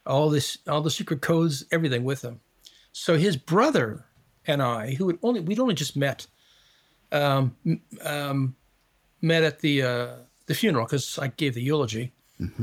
[0.05, 2.39] All this, all the secret codes, everything with him.
[2.91, 4.05] So his brother
[4.47, 6.27] and I, who had only we'd only just met,
[7.11, 7.55] um,
[8.03, 8.55] um,
[9.21, 10.07] met at the uh,
[10.47, 12.11] the funeral because I gave the eulogy,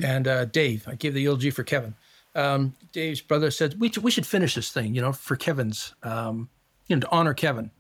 [0.03, 1.95] and uh, Dave, I gave the eulogy for Kevin.
[2.35, 6.49] Um, Dave's brother said we, we should finish this thing, you know, for Kevin's, um,
[6.89, 7.71] you know, to honor Kevin.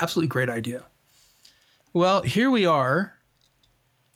[0.00, 0.84] Absolutely great idea.
[1.92, 3.14] Well, here we are.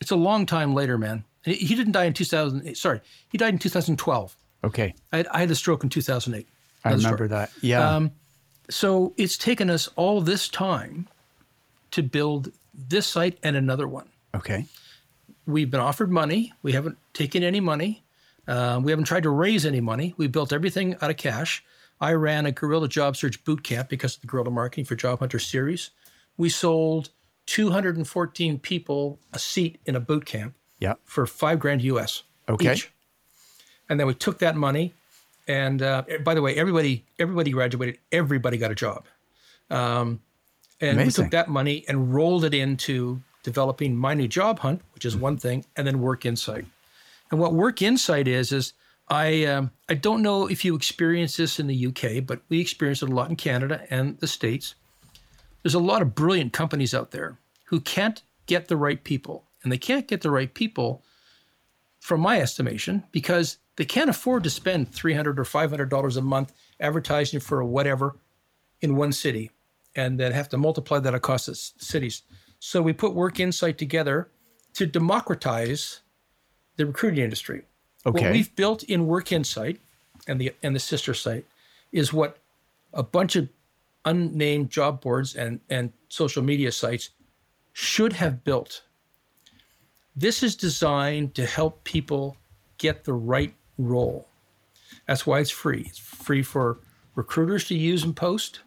[0.01, 1.25] It's a long time later, man.
[1.45, 2.75] He didn't die in 2000.
[2.77, 3.01] Sorry,
[3.31, 4.37] he died in 2012.
[4.63, 4.95] Okay.
[5.13, 6.47] I had, I had a stroke in 2008.
[6.85, 7.29] I remember story.
[7.29, 7.51] that.
[7.63, 7.97] Yeah.
[7.97, 8.13] Um,
[8.69, 11.09] so it's taken us all this time
[11.93, 14.09] to build this site and another one.
[14.35, 14.67] okay.
[15.47, 16.53] We've been offered money.
[16.63, 18.05] We haven't taken any money.
[18.47, 20.15] Uh, we haven't tried to raise any money.
[20.17, 21.65] We built everything out of cash.
[22.01, 25.19] I ran a guerrilla job search boot camp because of the guerrilla marketing for Job
[25.19, 25.91] Hunter series.
[26.37, 27.11] We sold
[27.47, 30.95] 214 people a seat in a boot camp Yeah.
[31.05, 32.23] for five grand US.
[32.49, 32.73] Okay.
[32.73, 32.91] Each.
[33.89, 34.95] And then we took that money,
[35.49, 37.99] and uh, by the way, everybody everybody graduated.
[38.13, 39.07] Everybody got a job,
[39.69, 40.21] um,
[40.81, 45.05] and we took that money and rolled it into developing my new job hunt, which
[45.05, 46.67] is one thing, and then Work Insight.
[47.31, 48.75] And what Work Insight is is
[49.09, 53.03] I um, I don't know if you experience this in the UK, but we experience
[53.03, 54.77] it a lot in Canada and the states.
[55.63, 59.73] There's a lot of brilliant companies out there who can't get the right people, and
[59.73, 61.05] they can't get the right people
[61.99, 66.17] from my estimation, because they can't afford to spend three hundred or five hundred dollars
[66.17, 68.17] a month advertising for whatever
[68.81, 69.51] in one city,
[69.95, 72.23] and then have to multiply that across the cities.
[72.59, 74.31] So we put Work Insight together
[74.75, 76.01] to democratize
[76.77, 77.63] the recruiting industry.
[78.07, 78.25] Okay.
[78.25, 79.81] What we've built in Work Insight
[80.27, 81.45] and the and the sister site
[81.93, 82.39] is what
[82.93, 83.49] a bunch of
[84.05, 87.11] unnamed job boards and, and social media sites
[87.75, 88.83] should have built.
[90.21, 92.37] This is designed to help people
[92.77, 94.29] get the right role.
[95.07, 95.85] That's why it's free.
[95.87, 96.81] It's free for
[97.15, 98.61] recruiters to use and post.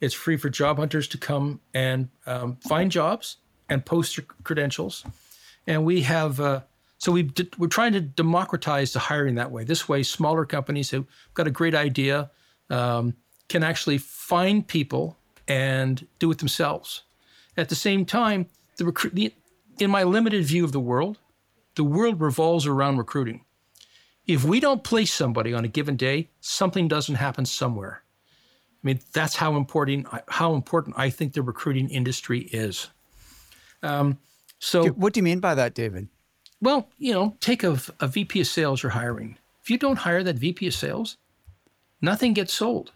[0.00, 3.36] It's free for job hunters to come and um, find jobs
[3.68, 5.04] and post their credentials.
[5.66, 6.62] And we have, uh,
[6.96, 9.64] so we d- we're trying to democratize the hiring that way.
[9.64, 12.30] This way, smaller companies who've got a great idea
[12.70, 13.12] um,
[13.50, 17.02] can actually find people and do it themselves.
[17.58, 18.46] At the same time,
[18.78, 19.34] the recruit, the,
[19.80, 21.18] in my limited view of the world,
[21.74, 23.44] the world revolves around recruiting.
[24.26, 28.02] If we don't place somebody on a given day, something doesn't happen somewhere.
[28.82, 32.88] I mean, that's how important how important I think the recruiting industry is.
[33.82, 34.18] Um,
[34.58, 36.08] so, what do you mean by that, David?
[36.60, 39.38] Well, you know, take a, a VP of sales you're hiring.
[39.62, 41.16] If you don't hire that VP of sales,
[42.00, 42.92] nothing gets sold.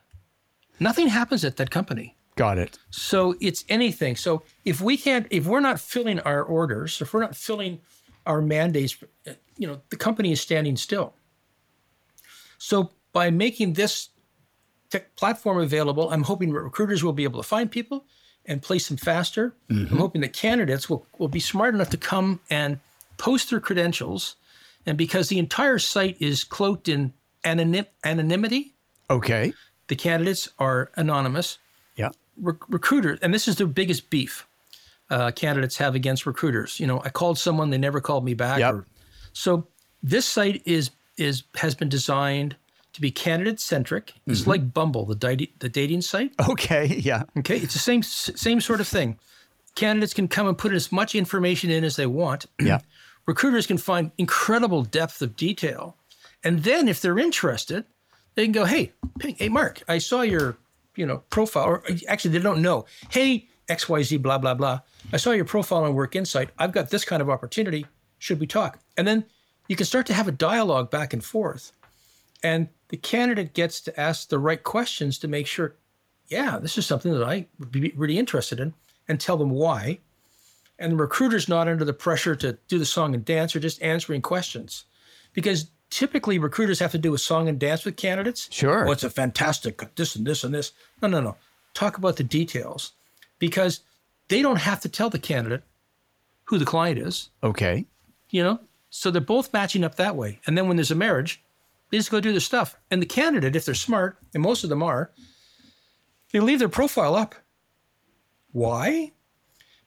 [0.80, 2.16] Nothing happens at that company.
[2.42, 2.76] Got it.
[2.90, 4.16] So it's anything.
[4.16, 7.80] So if we can't, if we're not filling our orders, if we're not filling
[8.26, 8.96] our mandates,
[9.56, 11.14] you know, the company is standing still.
[12.58, 14.08] So by making this
[14.90, 18.06] tech platform available, I'm hoping recruiters will be able to find people
[18.44, 19.54] and place them faster.
[19.70, 19.94] Mm-hmm.
[19.94, 22.80] I'm hoping that candidates will, will be smart enough to come and
[23.18, 24.34] post their credentials.
[24.84, 27.12] And because the entire site is cloaked in
[27.44, 28.74] anonym, anonymity,
[29.08, 29.52] okay,
[29.86, 31.58] the candidates are anonymous.
[31.94, 32.08] Yeah.
[32.36, 34.46] Re- recruiter, and this is the biggest beef
[35.10, 36.80] uh, candidates have against recruiters.
[36.80, 38.58] You know, I called someone, they never called me back.
[38.58, 38.74] Yep.
[38.74, 38.86] Or,
[39.32, 39.66] so
[40.02, 42.56] this site is is has been designed
[42.94, 44.14] to be candidate centric.
[44.26, 44.50] It's mm-hmm.
[44.50, 46.32] like Bumble, the di- the dating site.
[46.48, 47.24] Okay, yeah.
[47.38, 49.18] Okay, it's the same same sort of thing.
[49.74, 52.46] Candidates can come and put as much information in as they want.
[52.60, 52.80] Yeah.
[53.24, 55.96] Recruiters can find incredible depth of detail,
[56.42, 57.84] and then if they're interested,
[58.34, 60.56] they can go, "Hey, hey, Mark, I saw your
[60.96, 62.86] you know profile." Or uh, actually, they don't know.
[63.10, 64.80] Hey, X Y Z, blah blah blah.
[65.12, 66.50] I saw your profile on Work Insight.
[66.58, 67.86] I've got this kind of opportunity.
[68.18, 68.78] Should we talk?
[68.96, 69.24] And then
[69.68, 71.72] you can start to have a dialogue back and forth.
[72.42, 75.76] And the candidate gets to ask the right questions to make sure,
[76.26, 78.74] yeah, this is something that I would be really interested in
[79.08, 80.00] and tell them why.
[80.78, 83.82] And the recruiter's not under the pressure to do the song and dance or just
[83.82, 84.84] answering questions.
[85.32, 88.48] Because typically recruiters have to do a song and dance with candidates.
[88.50, 88.88] Sure.
[88.88, 90.72] Oh, it's a fantastic this and this and this.
[91.02, 91.36] No, no, no.
[91.74, 92.92] Talk about the details
[93.38, 93.80] because
[94.28, 95.62] they don't have to tell the candidate
[96.44, 97.28] who the client is.
[97.42, 97.84] Okay.
[98.30, 100.40] You know, so they're both matching up that way.
[100.46, 101.42] And then when there's a marriage,
[101.90, 102.74] they just go do their stuff.
[102.90, 105.10] And the candidate, if they're smart, and most of them are,
[106.32, 107.34] they leave their profile up.
[108.52, 109.12] Why?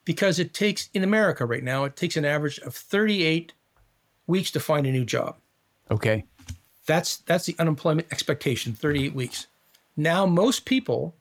[0.06, 3.54] Because it takes, in America right now, it takes an average of 38
[4.28, 5.38] weeks to find a new job.
[5.92, 6.26] Okay.
[6.86, 9.48] That's that's the unemployment expectation, 38 weeks.
[9.98, 11.16] Now most people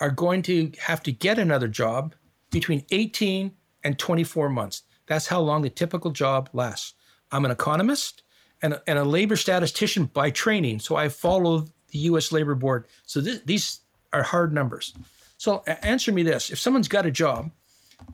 [0.00, 2.14] are going to have to get another job
[2.50, 3.52] between 18
[3.84, 4.82] and 24 months.
[5.06, 6.94] That's how long the typical job lasts.
[7.32, 8.22] I'm an economist
[8.62, 10.80] and, and a labor statistician by training.
[10.80, 12.86] So I follow the US Labor Board.
[13.06, 13.80] So this, these
[14.12, 14.94] are hard numbers.
[15.36, 17.50] So answer me this if someone's got a job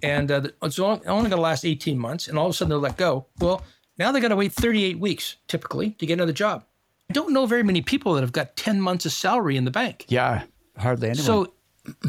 [0.02, 2.78] and uh, it's only going to last 18 months and all of a sudden they're
[2.78, 3.62] let go, well,
[3.98, 6.64] now they got to wait 38 weeks typically to get another job.
[7.10, 9.70] I don't know very many people that have got 10 months of salary in the
[9.70, 10.06] bank.
[10.08, 10.44] Yeah,
[10.78, 11.24] hardly anyone.
[11.24, 11.52] So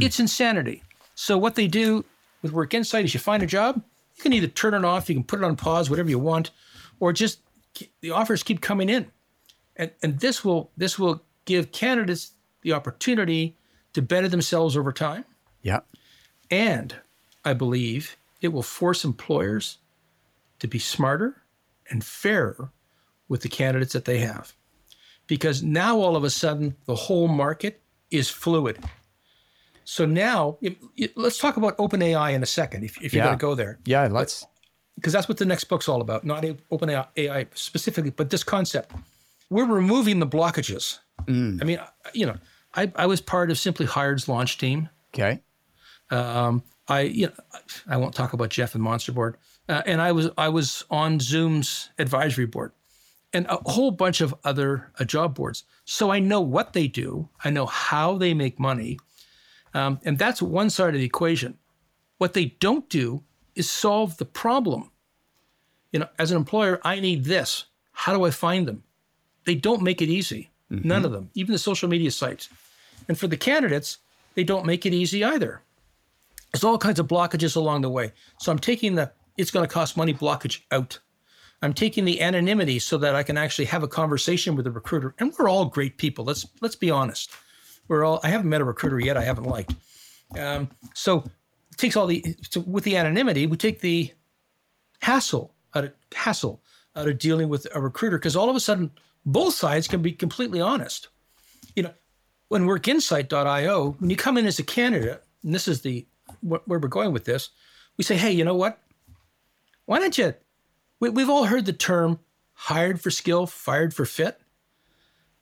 [0.02, 0.84] it's insanity.
[1.16, 2.06] So what they do
[2.42, 3.82] with Work Insight is you find a job,
[4.16, 6.52] you can either turn it off, you can put it on pause, whatever you want,
[7.00, 7.40] or just
[8.02, 9.12] the offers keep coming in,
[9.76, 12.32] and and this will this will give candidates
[12.62, 13.58] the opportunity
[13.94, 15.26] to better themselves over time.
[15.62, 15.82] Yeah,
[16.50, 16.96] and
[17.44, 19.80] I believe it will force employers
[20.60, 21.42] to be smarter
[21.90, 22.72] and fairer
[23.28, 24.54] with the candidates that they have,
[25.28, 27.82] because now all of a sudden the whole market
[28.12, 28.78] is fluid.
[29.84, 33.28] So now, if, if, let's talk about OpenAI in a second, if, if you're yeah.
[33.28, 33.78] going to go there.
[33.86, 34.46] Yeah, let's
[34.96, 36.24] because that's what the next book's all about.
[36.24, 38.94] Not open AI specifically, but this concept.
[39.50, 41.00] We're removing the blockages.
[41.26, 41.62] Mm.
[41.62, 41.80] I mean,
[42.14, 42.38] you know,
[42.74, 44.90] I, I was part of Simply Hired's launch team.
[45.14, 45.42] Okay.
[46.10, 47.34] Um, I you know
[47.88, 49.38] I won't talk about Jeff and Monster Board,
[49.68, 52.72] uh, and I was I was on Zoom's advisory board,
[53.34, 55.64] and a whole bunch of other uh, job boards.
[55.86, 57.30] So I know what they do.
[57.44, 59.00] I know how they make money,
[59.74, 61.58] um, and that's one side of the equation.
[62.18, 63.24] What they don't do
[63.56, 64.92] is solve the problem.
[65.92, 67.66] You know, as an employer, I need this.
[67.92, 68.84] How do I find them?
[69.46, 70.50] They don't make it easy.
[70.72, 70.88] Mm-hmm.
[70.88, 72.50] None of them, even the social media sites.
[73.08, 74.00] And for the candidates,
[74.34, 75.62] they don't make it easy either.
[76.52, 78.14] There's all kinds of blockages along the way.
[78.40, 81.00] So I'm taking the it's going to cost money blockage out.
[81.62, 85.16] I'm taking the anonymity so that I can actually have a conversation with the recruiter.
[85.20, 86.26] And we're all great people.
[86.26, 87.32] Let's let's be honest.
[87.88, 89.74] We're all I haven't met a recruiter yet I haven't liked.
[90.38, 91.24] Um, so
[91.78, 94.12] takes all the so with the anonymity, we take the
[95.02, 96.62] hassle out of hassle
[96.96, 98.92] out of dealing with a recruiter because all of a sudden
[99.26, 101.10] both sides can be completely honest.
[101.76, 101.94] You know,
[102.50, 106.06] when workinsight.io, when you come in as a candidate, and this is the
[106.42, 107.50] where we're going with this,
[107.98, 108.80] we say, hey, you know what?
[109.86, 110.34] Why don't you?
[111.00, 112.20] We, we've all heard the term
[112.54, 114.40] hired for skill, fired for fit.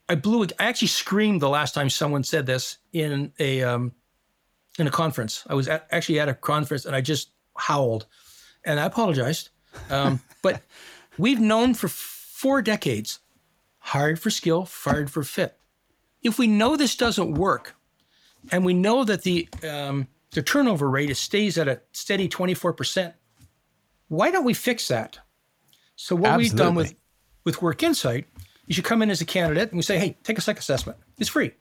[0.09, 0.43] I blew.
[0.43, 3.93] I actually screamed the last time someone said this in a um,
[4.77, 5.43] in a conference.
[5.49, 8.05] I was at, actually at a conference and I just howled,
[8.65, 9.49] and I apologized.
[9.89, 10.61] Um, but
[11.17, 13.19] we've known for four decades
[13.79, 15.57] hired for skill, fired for fit.
[16.21, 17.75] If we know this doesn't work,
[18.51, 23.13] and we know that the um, the turnover rate stays at a steady 24%,
[24.07, 25.19] why don't we fix that?
[25.95, 26.49] So what Absolutely.
[26.49, 26.95] we've done with
[27.43, 30.17] with Work Insight, is you should come in as a candidate and we say, hey,
[30.23, 30.97] take a psych assessment.
[31.17, 31.51] It's free.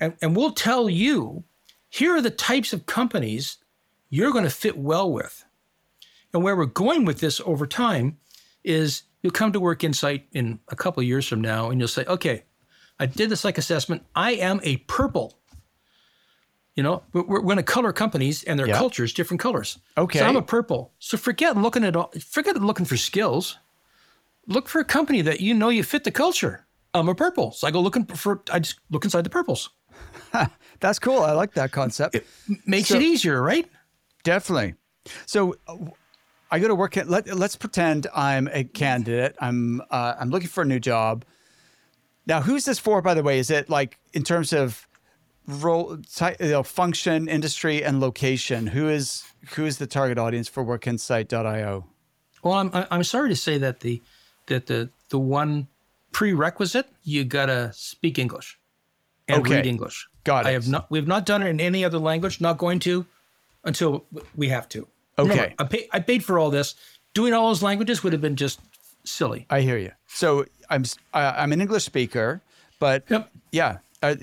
[0.00, 1.44] And, and we'll tell you,
[1.88, 3.58] here are the types of companies
[4.10, 5.44] you're going to fit well with.
[6.32, 8.18] And where we're going with this over time
[8.64, 11.88] is you'll come to Work Insight in a couple of years from now and you'll
[11.88, 12.44] say, okay,
[12.98, 14.04] I did the psych assessment.
[14.14, 15.38] I am a purple.
[16.74, 18.78] You know, we're, we're going to color companies and their Yeah.
[18.78, 19.78] cultures different colors.
[19.98, 20.20] Okay.
[20.20, 20.92] So I'm a purple.
[20.98, 23.58] So forget looking at all, forget looking for skills.
[24.46, 26.66] Look for a company that you know you fit the culture.
[26.94, 27.52] I'm a purple.
[27.52, 29.70] So I go looking for, I just look inside the purples.
[30.80, 31.20] That's cool.
[31.20, 32.14] I like that concept.
[32.14, 32.26] It
[32.66, 33.68] Makes So- it easier, right?
[34.24, 34.74] Definitely.
[35.26, 35.76] So uh,
[36.50, 36.96] I go to work.
[36.96, 39.36] At, let Let's pretend I'm a candidate.
[39.40, 41.24] I'm uh, I'm looking for a new job.
[42.26, 43.02] Now, who's this for?
[43.02, 44.86] By the way, is it like in terms of
[45.46, 48.68] role, ty- you know, function, industry, and location?
[48.68, 49.24] Who is
[49.54, 51.84] who is the target audience for WorkInsight.io?
[52.42, 54.00] Well, I'm I- I'm sorry to say that the
[54.46, 55.68] that the the one
[56.12, 58.58] prerequisite you gotta speak English
[59.28, 59.56] and Okay.
[59.56, 60.08] read English.
[60.24, 60.90] Got it I have not.
[60.90, 62.40] We've not done it in any other language.
[62.40, 63.06] Not going to
[63.64, 64.04] until
[64.36, 64.86] we have to.
[65.18, 65.30] Okay.
[65.30, 66.74] Remember, I, pay, I paid for all this.
[67.14, 68.60] Doing all those languages would have been just
[69.04, 69.46] silly.
[69.50, 69.92] I hear you.
[70.06, 72.40] So I'm s- uh, I'm an English speaker,
[72.78, 73.30] but Yep.
[73.52, 73.78] yeah.
[74.02, 74.14] Uh,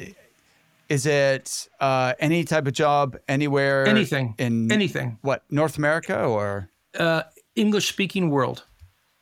[0.90, 3.86] is it uh, any type of job anywhere?
[3.86, 4.36] Anything.
[4.38, 5.18] in Anything.
[5.22, 6.70] What North America or?
[6.98, 7.24] Uh,
[7.56, 8.64] English speaking world.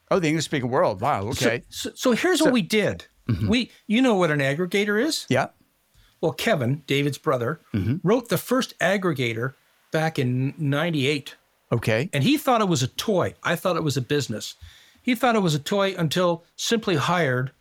[0.09, 1.01] Oh, the English speaking world.
[1.01, 1.27] Wow.
[1.27, 1.63] Okay.
[1.69, 3.05] So, so, here's what we did.
[3.47, 5.25] We, you know what an aggregator is?
[5.29, 5.47] yeah.
[6.21, 7.59] Well, Kevin, David's brother,
[8.01, 9.53] wrote the first aggregator
[9.91, 11.35] back in '98.
[11.71, 12.09] Okay.
[12.13, 13.35] And he thought it was a toy.
[13.43, 14.55] I thought it was a business.
[15.01, 17.51] He thought it was a toy until Simply Hired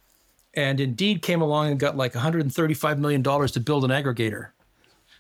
[0.57, 4.49] and Indeed came along and got like $135 million to build an aggregator.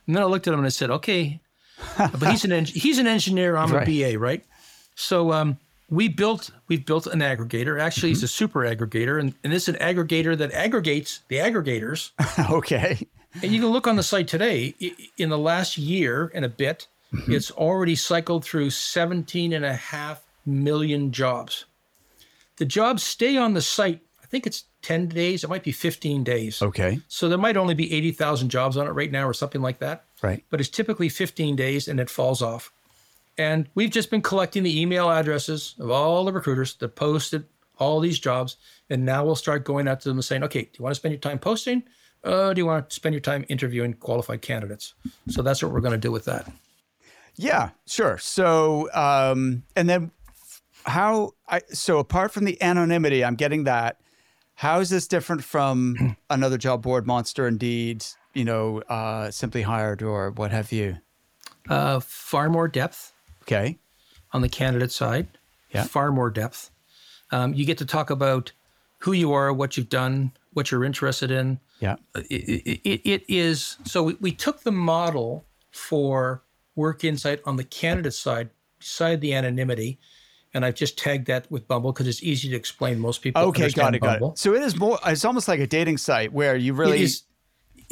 [0.07, 1.41] And then I looked at him and I said, okay,
[1.97, 3.57] but he's an, en- he's an engineer.
[3.57, 3.87] I'm Right.
[3.87, 4.45] a BA, right?
[4.95, 5.59] So um,
[5.91, 7.80] we built, we've built an aggregator.
[7.80, 9.20] Actually, it's a super aggregator.
[9.20, 12.11] And, and it's an aggregator that aggregates the aggregators.
[12.51, 13.07] okay.
[13.43, 14.74] And you can look on the site today.
[15.18, 16.87] In the last year and a bit,
[17.28, 21.66] it's already cycled through 17 and a half million jobs.
[22.57, 26.22] The jobs stay on the site, I think it's 10 days, it might be 15
[26.22, 26.62] days.
[26.62, 27.01] Okay.
[27.09, 30.05] So there might only be 80,000 jobs on it right now or something like that.
[30.22, 30.45] Right.
[30.49, 32.70] But it's typically 15 days and it falls off.
[33.37, 37.47] And we've just been collecting the email addresses of all the recruiters that posted
[37.78, 38.59] all these jobs.
[38.89, 41.01] And now we'll start going out to them and saying, okay, do you want to
[41.01, 41.82] spend your time posting?
[42.22, 44.95] Uh, do you want to spend your time interviewing qualified candidates?
[45.28, 46.49] So that's what we're going to do with that.
[47.34, 47.70] Yeah.
[47.87, 48.18] Sure.
[48.18, 50.12] So, um, and then
[50.84, 51.32] how?
[51.49, 54.01] I so apart from the anonymity, I'm getting that.
[54.57, 58.05] How is this different from another job board, Monster, Indeed,
[58.35, 60.99] you know, uh, Simply Hired, or what have you?
[61.69, 63.79] Uh, far more depth Okay.
[64.33, 65.29] on the candidate side.
[65.73, 65.85] Yeah.
[65.85, 66.71] Far more depth.
[67.31, 68.53] Um, you get to talk about
[69.01, 71.61] who you are, what you've done, what you're interested in.
[71.81, 71.97] Yeah.
[72.15, 76.43] it, it, it is so we, we took the model for
[76.75, 78.49] work insight on the candidate side
[78.79, 79.99] beside the anonymity
[80.55, 83.71] and i've just tagged that with bumble because it's easy to explain most people Okay.
[83.71, 84.01] Got it.
[84.01, 84.39] Got it.
[84.39, 84.99] So it is more.
[85.07, 86.99] It's almost like a dating site where you really.
[86.99, 87.23] it is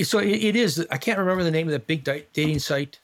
[0.02, 2.98] so it, is i can't remember the name of that big dating site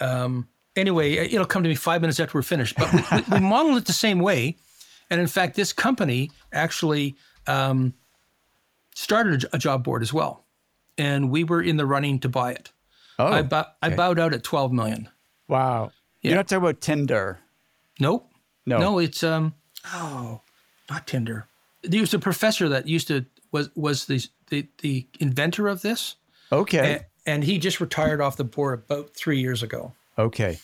[0.00, 3.40] um, anyway it'll come to me five minutes after we're finished but we, we, we
[3.48, 4.56] model it the same way
[5.10, 7.14] and in fact this company actually
[7.46, 7.92] um,
[8.94, 10.44] started a job board as well
[10.96, 12.72] and we were in the running to buy it
[13.18, 13.26] oh.
[13.26, 15.08] I, bow, I bowed out at 12 million.
[15.48, 15.92] wow.
[16.22, 17.40] You're not talking about Tinder.
[17.98, 18.31] Nope.
[18.66, 18.78] No.
[18.78, 19.54] No, it's um
[19.92, 20.40] oh,
[20.90, 21.46] not Tinder.
[21.82, 26.16] There was a professor that used to was was the the, the inventor of this
[26.52, 26.92] Okay.
[26.94, 29.92] and, and he just retired off the board about 3 years ago.
[30.18, 30.58] okay.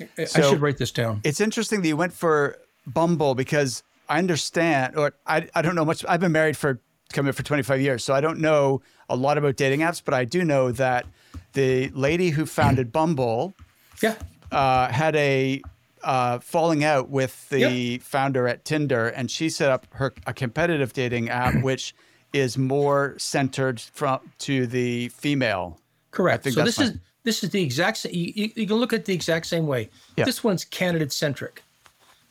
[0.00, 1.20] I- I should write this down.
[1.22, 5.84] It's interesting that you went for Bumble because I understand, or I, I don't know
[5.84, 6.04] much.
[6.08, 6.80] I've been married for
[7.12, 10.14] coming up for 25 years, so I don't know a lot about dating apps, but
[10.14, 11.06] I do know that
[11.52, 13.54] the lady who founded Bumble
[14.02, 14.14] Yeah.
[14.50, 15.62] uh, had a
[16.02, 20.92] uh, falling out with the founder at Tinder, and she set up her a competitive
[20.92, 21.94] dating app, which
[22.32, 25.78] is more centered from to the female.
[26.10, 26.44] Correct.
[26.50, 28.12] So this is this is the exact same.
[28.14, 29.90] You, you, can look at the exact same way.
[30.16, 30.24] Yeah.
[30.24, 31.62] This one's candidate centric.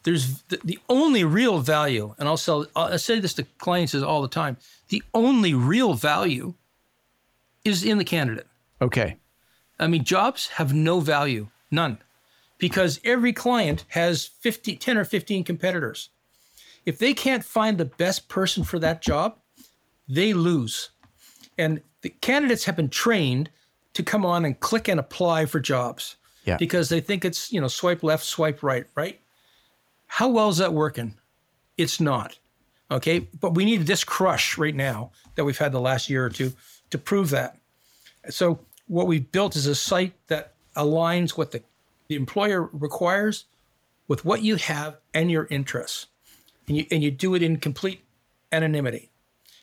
[0.03, 2.65] There's the, the only real value, and I'll sell.
[2.75, 4.57] I say this to clients all the time.
[4.89, 6.55] The only real value
[7.63, 8.47] is in the candidate.
[8.81, 9.17] Okay.
[9.79, 11.99] I mean, jobs have no value, none,
[12.61, 16.09] because every client has 50, 10 or 15 competitors.
[16.85, 19.37] If they can't find the best person for that job,
[20.07, 20.91] they lose.
[21.57, 23.49] And the candidates have been trained
[23.93, 26.57] to come on and click and apply for jobs Yeah.
[26.57, 29.19] because they think it's, you know, swipe left, swipe right, right?
[30.05, 31.15] How well is that working?
[31.77, 32.37] It's not.
[32.91, 33.27] Okay.
[33.39, 36.53] But we need this crush right now that we've had the last year or two
[36.91, 37.57] to prove that.
[38.29, 41.63] So what we've built is a site that aligns what the,
[42.11, 43.45] the employer requires
[44.09, 46.07] with what you have and your interests.
[46.67, 48.03] And you, and you do it in complete
[48.51, 49.11] anonymity.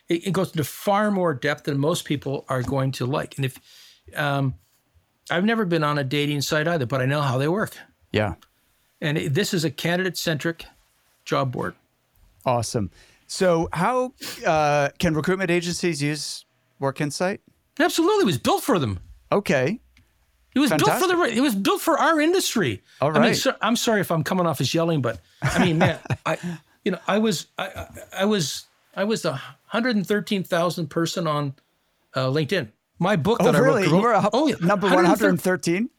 [0.08, 3.36] It, it goes into far more depth than most people are going to like.
[3.36, 3.58] And if
[4.16, 4.54] um,
[5.30, 7.76] I've never been on a dating site either, but I know how they work.
[8.12, 8.36] Yeah.
[9.02, 10.64] And it, this is a candidate centric
[11.26, 11.74] job board.
[12.46, 12.90] Awesome.
[13.26, 14.14] So, how
[14.46, 16.46] uh, can recruitment agencies use
[16.78, 17.42] Work Insight?
[17.78, 19.00] Absolutely, it was built for them.
[19.30, 19.80] Okay.
[20.54, 21.22] It was built for the.
[21.24, 22.82] It was built for our industry.
[23.00, 25.78] All I mean, so, I'm sorry if I'm coming off as yelling, but I mean,
[25.78, 26.38] man, I,
[26.84, 27.86] you know, I was, I, I,
[28.20, 31.54] I was, I was the 113,000 person on
[32.14, 32.68] uh, LinkedIn.
[32.98, 33.82] My book Oh, that I really?
[33.84, 33.90] wrote.
[33.96, 35.90] You were a, oh, number 113 113?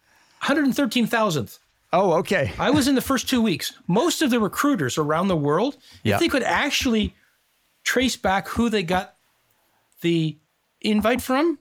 [0.43, 1.59] 113,000th.
[1.91, 2.51] Oh, okay.
[2.59, 3.73] I was in the first two weeks.
[3.87, 6.15] Most of the recruiters around the world, Yeah.
[6.15, 7.15] if they could actually
[7.83, 9.15] trace back who they got
[10.01, 10.37] the
[10.81, 11.57] invite from,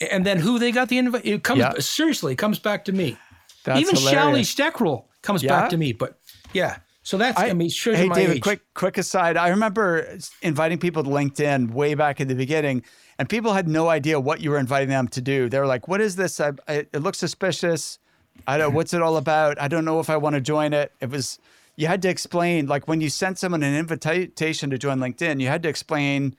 [0.00, 1.72] and then who they got the invite, it comes Yeah.
[1.78, 2.32] seriously.
[2.32, 3.16] It comes back to me.
[3.64, 4.54] That's Even Shally hilarious.
[4.54, 5.60] Steckerl comes Yeah?
[5.60, 5.92] back to me.
[5.92, 6.18] But
[6.52, 8.42] yeah, so that's I, mean, shows hey, my David, age.
[8.42, 9.36] quick quick aside.
[9.36, 12.82] I remember inviting people to LinkedIn way back in the beginning,
[13.18, 15.48] and people had no idea what you were inviting them to do.
[15.48, 16.40] They were like, "What is this?
[16.40, 17.98] I, I, it looks suspicious.
[18.46, 18.74] I don't.
[18.74, 19.60] What's it all about?
[19.60, 21.38] I don't know if I want to join it." It was
[21.74, 25.48] you had to explain like when you sent someone an invitation to join LinkedIn, you
[25.48, 26.36] had to explain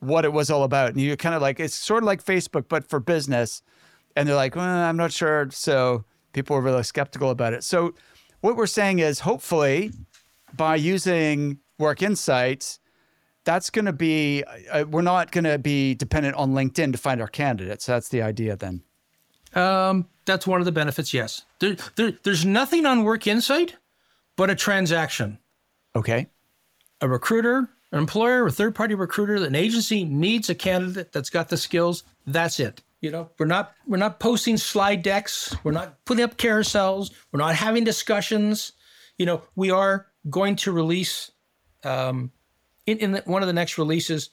[0.00, 2.66] what it was all about, and you're kind of like it's sort of like Facebook
[2.68, 3.62] but for business.
[4.16, 5.48] And they're like, well, I'm not sure.
[5.50, 7.62] So people were really skeptical about it.
[7.62, 7.94] So
[8.40, 9.92] what we're saying is hopefully
[10.56, 12.80] by using Work Insights,
[13.44, 14.42] that's going to be,
[14.72, 17.86] uh, we're not going to be dependent on LinkedIn to find our candidates.
[17.86, 18.82] That's the idea then.
[19.54, 21.14] Um, that's one of the benefits.
[21.14, 23.76] Yes, there, there, there's nothing on Work Insight
[24.36, 25.38] but a transaction.
[25.94, 26.26] Okay.
[27.00, 31.48] a recruiter, an employer, a third party recruiter, an agency needs a candidate that's got
[31.48, 32.02] the skills.
[32.26, 32.82] That's it.
[33.00, 35.54] You know, we're not we're not posting slide decks.
[35.62, 37.12] We're not putting up carousels.
[37.32, 38.72] We're not having discussions.
[39.18, 41.30] You know, we are going to release
[41.84, 42.32] um,
[42.86, 44.30] in, in the, one of the next releases.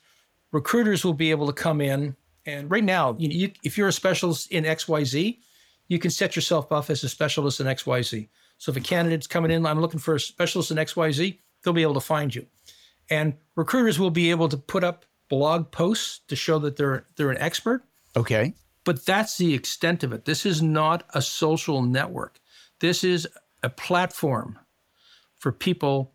[0.52, 3.94] Recruiters will be able to come in and right now, you, you, if you're a
[3.94, 5.40] specialist in X Y Z,
[5.88, 8.30] you can set yourself up as a specialist in X Y Z.
[8.58, 11.40] So if a candidate's coming in, I'm looking for a specialist in X Y Z,
[11.64, 12.46] they'll be able to find you
[13.10, 17.32] and recruiters will be able to put up blog posts to show that they're they're
[17.32, 17.84] an expert
[18.16, 18.54] Okay.
[18.84, 22.40] but that's the extent of it this is not a social network
[22.80, 23.28] this is
[23.64, 24.60] a platform
[25.40, 26.12] for people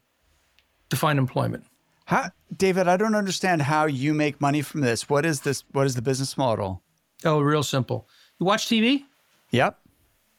[0.90, 1.64] to find employment
[2.06, 5.08] How, David, I don't understand how you make money from this.
[5.08, 5.62] What is this?
[5.70, 6.82] What is the business model?
[7.24, 9.04] oh real simple you watch tv
[9.50, 9.78] Yep.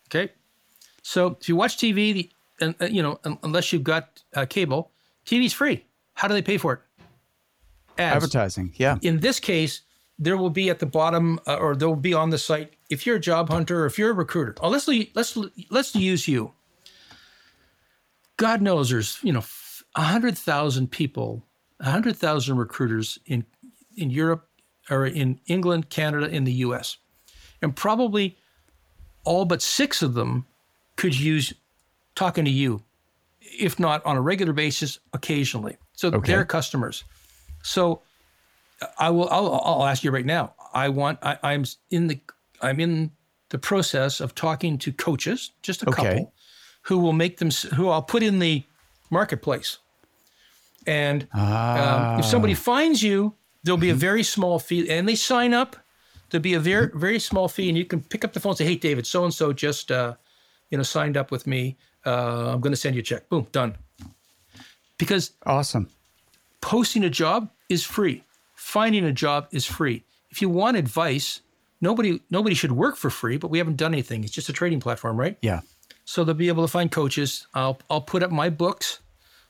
[0.08, 0.32] okay
[1.04, 2.30] so if you watch tv the,
[2.60, 4.91] and uh, you know un- unless you've got uh, cable
[5.28, 5.86] tv's free
[6.22, 6.80] how do they pay for it
[7.97, 8.15] Ads.
[8.15, 8.74] Advertising.
[8.76, 8.97] Yeah.
[9.01, 9.82] in this case,
[10.19, 12.74] there will be at the bottom, uh, or there will be on the site.
[12.91, 15.36] If you're a job hunter, or if you're a recruiter, oh, let's let's
[15.72, 16.53] let's use you.
[18.38, 19.43] God knows there's you know
[19.95, 21.43] a hundred thousand people,
[21.80, 23.45] a hundred thousand recruiters in
[23.97, 24.47] in Europe
[24.91, 26.97] or in England, Canada, in the U.S.,
[27.63, 28.38] and probably
[29.24, 30.45] all but six of them
[30.97, 31.51] could use
[32.13, 32.84] talking to you,
[33.41, 35.78] if not on a regular basis, occasionally.
[36.02, 36.34] So Okay.
[36.34, 37.04] they're customers.
[37.62, 38.02] So
[38.97, 39.30] I will.
[39.30, 40.56] I'll, I'll ask you right now.
[40.74, 41.20] I want.
[41.22, 42.20] I, I'm in the.
[42.60, 43.12] I'm in
[43.49, 46.02] the process of talking to coaches, just a Okay.
[46.08, 46.34] couple,
[46.82, 47.52] who will make them.
[47.76, 48.66] Who I'll put in the
[49.12, 49.78] marketplace.
[50.88, 51.28] And
[51.76, 55.76] um, if somebody finds you, there'll be a very small fee, and they sign up.
[56.32, 58.58] There'll be a very very small fee, and you can pick up the phone and
[58.58, 60.16] say, "Hey, David, so and so just uh,
[60.72, 61.78] you know signed up with me.
[62.08, 63.30] Uh, I'm going to send you a check.
[63.30, 63.76] Boom, done."
[65.02, 65.89] Because Awesome.
[66.62, 68.24] posting a job is free.
[68.56, 70.04] Finding a job is free.
[70.30, 71.41] If you want advice,
[71.82, 74.24] nobody nobody should work for free, but we haven't done anything.
[74.24, 75.38] It's just a trading platform, right?
[75.41, 75.62] Yeah.
[76.06, 77.47] So they'll be able to find coaches.
[77.56, 78.99] I'll I'll put up my books.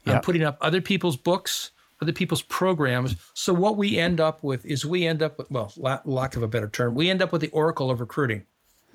[0.06, 0.16] Yeah.
[0.16, 1.72] I'm putting up other people's books,
[2.02, 3.18] other people's programs.
[3.34, 6.44] So what we end up with is we end up with well, la- lack of
[6.44, 8.46] a better term, we end up with the oracle of recruiting.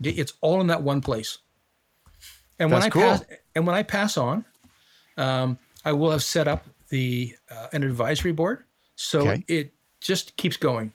[0.03, 1.37] It's all in that one place.
[2.59, 3.03] And when That's I cool.
[3.03, 4.47] pass and when I pass on,
[5.19, 8.65] um, I will have set up the uh, an advisory board,
[8.97, 9.45] so Okay.
[9.49, 10.93] it just keeps going.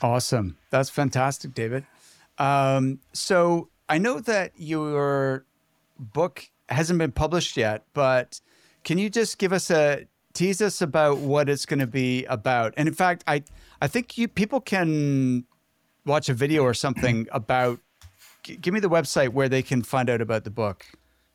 [0.00, 0.56] Awesome.
[0.70, 1.84] That's fantastic, David.
[2.38, 5.44] Um, so I know that your
[5.98, 8.40] book hasn't been published yet, but
[8.84, 12.72] can you just give us a tease us about what it's going to be about.
[12.78, 13.42] And in fact, I
[13.82, 15.44] I think you people can
[16.06, 17.80] watch a video or something about.
[18.42, 20.86] g- Give me the website where they can find out about the book.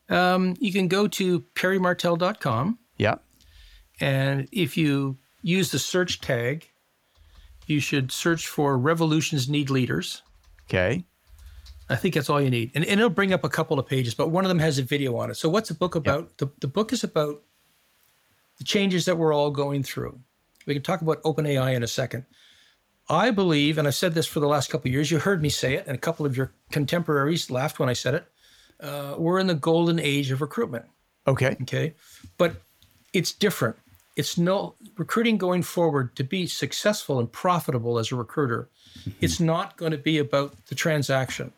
[0.10, 3.16] Um, you can go to perrymartel.com, Yeah.
[4.00, 6.70] and if you use the search tag,
[7.66, 10.22] you should search for Revolutions Need Leaders.
[10.70, 11.04] Okay.
[11.90, 12.72] I think that's all you need.
[12.76, 14.84] And, and it'll bring up a couple of pages, but one of them has a
[14.84, 15.36] video on it.
[15.36, 16.38] So, what's the book about?
[16.38, 17.42] The, the book is about
[18.58, 20.20] the changes that we're all going through.
[20.66, 22.26] We can talk about OpenAI in a second.
[23.10, 25.48] I believe, and I've said this for the last couple of years, you heard me
[25.48, 28.26] say it, and a couple of your contemporaries laughed when I said it.
[28.80, 30.86] Uh, we're in the golden age of recruitment.
[31.26, 31.58] Okay.
[31.64, 31.94] Okay.
[32.38, 32.56] But
[33.14, 33.76] it's different.
[34.16, 38.68] It's no recruiting going forward to be successful and profitable as a recruiter.
[39.22, 41.52] It's not going to be about the transaction.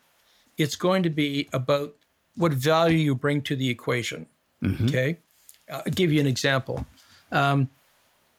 [0.58, 1.94] It's going to be about
[2.36, 4.26] what value you bring to the equation.
[4.64, 5.18] Okay.
[5.70, 6.84] Uh, I'll give you an example.
[7.32, 7.70] Um,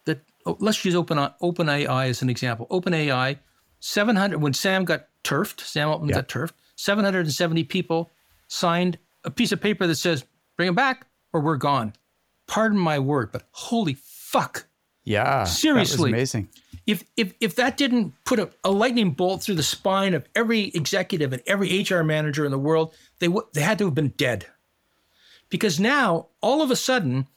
[0.06, 2.68] that oh, let's use Open OpenAI as an example.
[2.70, 3.40] OpenAI,
[3.80, 6.16] 700 when Sam got turfed, Sam Altman Yeah.
[6.18, 6.54] got turfed.
[6.76, 8.12] 770 people
[8.52, 10.26] signed a piece of paper that says,
[10.58, 11.93] "Bring them back, or we're gone."
[12.47, 14.68] Pardon my word, but holy fuck!
[15.04, 15.45] Yeah.
[15.45, 16.12] Seriously.
[16.12, 16.49] Amazing.
[16.86, 20.66] If if if that didn't put a, a lightning bolt through the spine of every
[20.74, 24.14] executive and every HR manager in the world, they would they had to have been
[24.18, 24.47] dead.
[25.49, 27.28] Because now all of a sudden,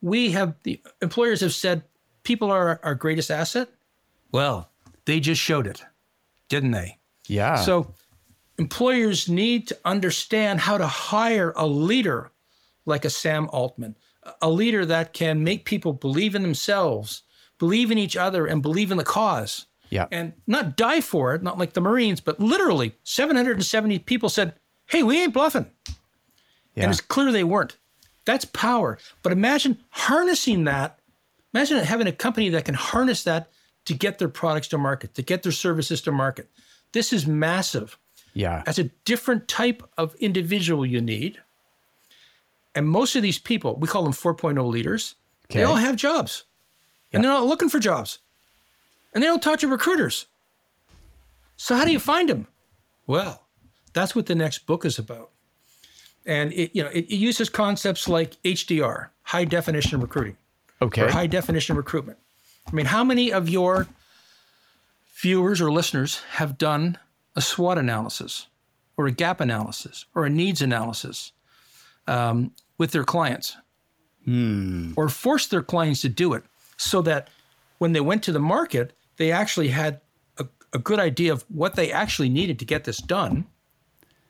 [0.00, 1.82] we have the employers have said
[2.22, 3.68] people are our greatest asset.
[4.30, 4.70] Well,
[5.04, 5.82] they just showed it,
[6.48, 6.98] didn't they?
[7.28, 7.56] Yeah.
[7.56, 7.94] So
[8.62, 12.30] employers need to understand how to hire a leader
[12.86, 13.96] like a Sam Altman,
[14.40, 17.22] a leader that can make people believe in themselves,
[17.58, 19.66] believe in each other, and believe in the cause.
[19.90, 20.06] yeah.
[20.12, 24.54] And not die for it, not like the Marines, but literally 770 people said,
[24.86, 25.66] Hey, we ain't bluffing.
[26.74, 26.84] yeah.
[26.84, 27.76] And it's clear they weren't.
[28.24, 28.98] That's power.
[29.22, 31.00] But imagine harnessing that.
[31.52, 33.50] Imagine having a company that can harness that
[33.86, 36.48] to get their products to market, to get their services to market.
[36.92, 37.98] This is massive.
[38.34, 38.62] Yeah.
[38.64, 41.40] That's a different type of individual you need.
[42.74, 45.14] And most of these people, we call them 4.0 leaders,
[45.46, 45.58] okay.
[45.58, 46.44] they all have jobs.
[47.12, 48.18] And they're not looking for jobs.
[49.12, 50.26] And they don't talk to recruiters.
[51.58, 52.46] So how do you find them?
[53.06, 53.42] Well,
[53.92, 55.30] that's what the next book is about.
[56.24, 60.36] And it, you know, it, it uses concepts like HDR, high definition recruiting
[60.80, 61.02] Okay.
[61.02, 62.18] or high definition recruitment.
[62.66, 63.88] I mean, how many of your
[65.20, 66.98] viewers or listeners have done
[67.36, 68.48] a SWOT analysis
[68.96, 71.32] or a gap analysis or a needs analysis
[72.06, 73.56] um, with their clients
[74.96, 76.44] or forced their clients to do it
[76.76, 77.28] so that
[77.78, 80.00] when they went to the market, they actually had
[80.38, 83.46] a, a good idea of what they actually needed to get this done,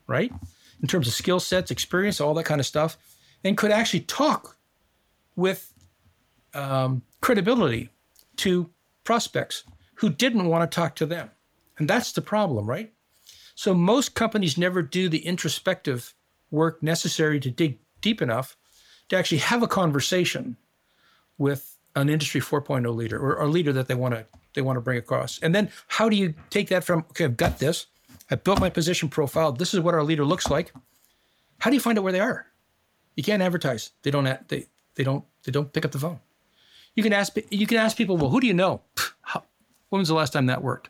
[0.07, 0.32] right?
[0.80, 2.96] In terms of skill sets, experience, all that kind of stuff,
[3.44, 4.57] and could actually talk
[5.36, 5.72] with
[6.55, 7.90] um, credibility
[8.36, 8.70] to
[9.05, 11.30] prospects who didn't want to talk to them.
[11.79, 12.93] And that's the problem, right?
[13.55, 16.14] So most companies never do the introspective
[16.51, 18.57] work necessary to dig deep enough
[19.09, 20.57] to actually have a conversation
[21.39, 24.81] with an industry 4.0 leader or a leader that they want to they want to
[24.83, 25.39] bring across.
[25.43, 27.87] And then how do you take that from okay, I've got this.
[28.31, 29.53] I've built my position profile.
[29.53, 30.73] This is what our leader looks like.
[31.59, 32.47] How do you find out where they are?
[33.16, 33.91] You can't advertise.
[34.03, 36.20] They don't they they don't they don't pick up the phone.
[36.95, 38.83] You can ask you can ask people, well, who do you know?
[39.89, 40.89] When was the last time that worked?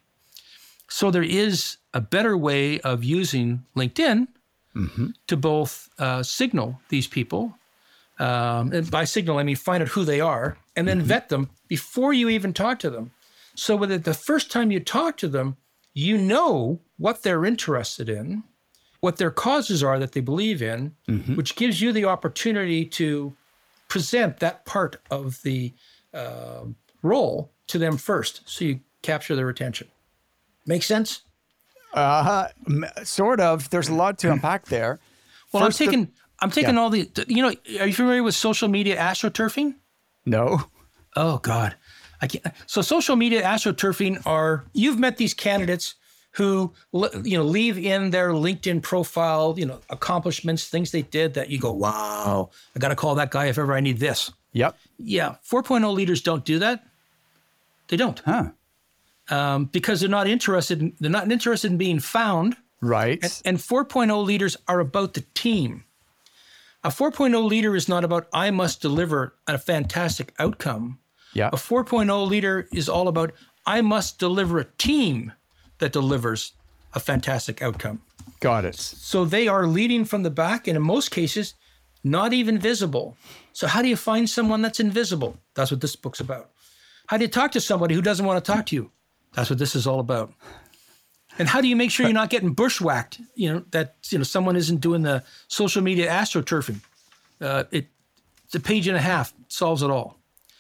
[0.93, 4.29] So there is a better way of using LinkedIn
[5.27, 7.55] to both uh, signal these people,
[8.19, 11.49] um, and by signal I mean find out who they are, and then vet them
[11.69, 13.11] before you even talk to them.
[13.55, 15.57] So that the first time you talk to them,
[15.95, 18.45] you know what they're interested in,
[19.01, 20.95] what their causes are that they believe in,
[21.37, 23.35] which gives you the opportunity to
[23.89, 25.73] present that part of the
[26.15, 29.89] um role to them first, so you capture their attention.
[30.67, 31.23] Make sense?
[31.95, 33.69] Uh, m- sort of.
[33.71, 34.99] There's a lot to unpack there.
[35.53, 37.53] Well, First I'm of- taking I'm taking all the you know.
[37.81, 39.75] Are you familiar with social media astroturfing?
[40.25, 40.65] No.
[41.17, 41.75] Oh God,
[42.23, 42.47] I can't.
[42.67, 45.95] So social media astroturfing are you've met these candidates
[46.33, 46.73] who
[47.23, 51.59] you know leave in their LinkedIn profile you know accomplishments, things they did that you
[51.59, 54.31] go, wow, I got to call that guy if ever I need this.
[54.55, 54.77] Yep.
[54.99, 56.85] Yeah, 4.0 leaders don't do that.
[57.89, 58.51] They don't Huh.
[59.33, 60.83] Um, because they're not interested.
[60.83, 62.57] In, they're not interested in being found.
[62.83, 63.23] Right.
[63.45, 65.85] And 4.0 leaders are about the team.
[66.85, 70.99] A 4.0 leader is not about I must deliver a fantastic outcome.
[71.33, 71.49] yeah.
[71.49, 73.33] A 4.0 leader is all about
[73.65, 75.33] I must deliver a team
[75.79, 76.53] that delivers
[76.93, 78.03] a fantastic outcome.
[78.41, 78.75] Got it.
[78.75, 81.55] So they are leading from the back, and in most cases,
[82.03, 83.17] not even visible.
[83.53, 85.37] So, how do you find someone that's invisible?
[85.55, 86.51] That's what this book's about.
[87.07, 88.91] How do you talk to somebody who doesn't want to talk to you?
[89.35, 90.33] That's what this is all about.
[91.39, 93.21] And how do you make sure you're not getting bushwhacked?
[93.35, 96.81] You know that you know someone isn't doing the social media astroturfing.
[97.41, 97.87] Uh, it,
[98.45, 100.19] it's a page and a half solves it all.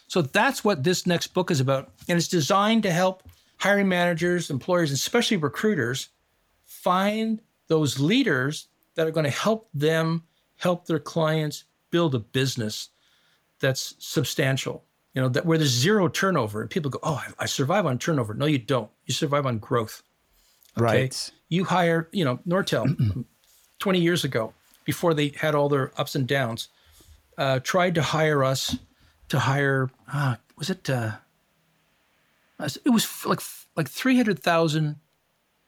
[0.09, 3.23] So that's what this next book is about, and it's designed to help
[3.59, 6.09] hiring managers, employers, and especially recruiters
[6.64, 10.25] find those leaders that are going to help them
[10.57, 12.89] help their clients build a business
[13.61, 14.85] that's substantial.
[15.15, 17.99] You know that where there's zero turnover, and people go, "Oh, I, I survive on
[17.99, 18.91] turnover." No, you don't.
[19.07, 20.03] You survive on growth.
[20.77, 20.85] Okay?
[20.85, 21.31] Right.
[21.49, 23.25] You hire, you know, Nortel
[23.79, 24.55] 20 years ago,
[24.85, 26.69] before they had all their ups and downs,
[27.37, 28.77] uh, tried to hire us
[29.29, 31.13] to hire, uh, was it, uh,
[32.59, 33.41] it was like
[33.77, 34.97] like 300,000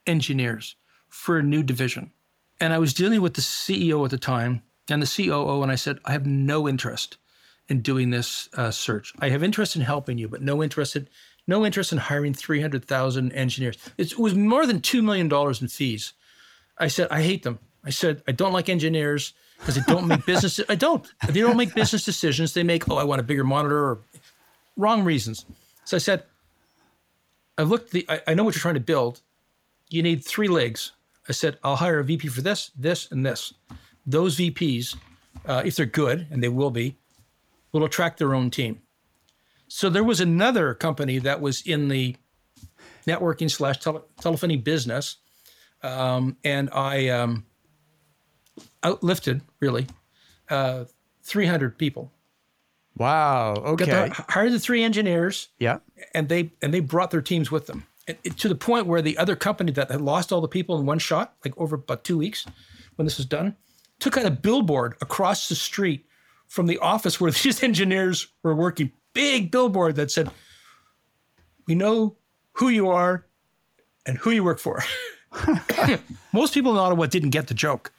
[0.07, 0.77] engineers
[1.09, 2.13] for a new division.
[2.61, 5.77] And I was dealing with the CEO at the time and the COO, and I
[5.77, 7.17] said, I have no interest
[7.69, 9.13] in doing this uh, search.
[9.21, 11.09] I have interest in helping you, but no interest in
[11.47, 13.77] no interest in hiring 300,000 engineers.
[13.99, 16.15] It was more than $2 million in fees.
[16.79, 17.59] I said, I hate them.
[17.85, 20.59] I said, I don't like engineers because they don't make business.
[20.71, 21.07] I don't.
[21.29, 22.55] They don't make business decisions.
[22.55, 23.99] They make, oh, I want a bigger monitor or
[24.77, 25.45] wrong reasons.
[25.85, 26.25] So I said,
[27.59, 29.21] I've looked, the, I, I know what you're trying to build.
[29.91, 30.93] You need three legs.
[31.29, 33.53] I said, I'll hire a VP for this, this, and this.
[34.07, 34.97] Those VPs,
[35.47, 36.97] uh, if they're good, and they will be,
[37.75, 38.81] will attract their own team.
[39.69, 42.17] So there was another company that was in the
[43.07, 45.17] networking slash tele- telephony business,
[45.83, 47.45] um, and I um,
[48.83, 49.87] outlifted really
[50.49, 50.85] uh,
[51.25, 52.13] 300 people.
[52.97, 53.55] Wow.
[53.55, 53.87] Okay.
[53.87, 55.49] The, hired the three engineers.
[55.59, 55.79] Yeah.
[56.15, 59.03] And they and they brought their teams with them it, it, to the point where
[59.03, 62.05] the other company that had lost all the people in one shot, like over about
[62.05, 62.47] two weeks,
[62.97, 63.57] when this was done,
[63.99, 66.07] took out a billboard across the street
[66.49, 70.31] from the office where these engineers were working big billboard that said,
[71.67, 72.17] "We know
[72.53, 73.27] who you are
[74.07, 74.83] and who you work for."
[76.33, 77.93] Most people in Ottawa didn't get the joke.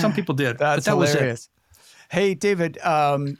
[0.00, 0.58] Some people did.
[0.58, 1.50] That's that hilarious.
[2.10, 2.78] Hey, David.
[2.78, 3.38] Um,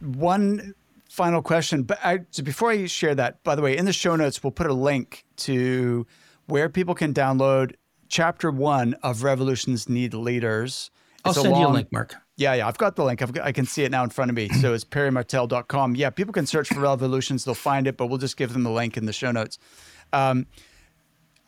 [0.00, 0.74] one
[1.08, 4.16] final question, but I, so before I share that, by the way, in the show
[4.16, 6.06] notes we'll put a link to
[6.46, 7.74] where people can download
[8.08, 10.90] chapter one of Revolutions Need Leaders.
[11.24, 12.16] I'll send long, you a link, Mark.
[12.40, 13.20] Yeah, yeah, I've got the link.
[13.20, 14.48] Got, i can see it now in front of me.
[14.48, 15.94] So it's perrymartel.com.
[15.94, 17.44] Yeah, people can search for revolutions.
[17.44, 19.58] They'll find it, but we'll just give them the link in the show notes.
[20.14, 20.46] Um,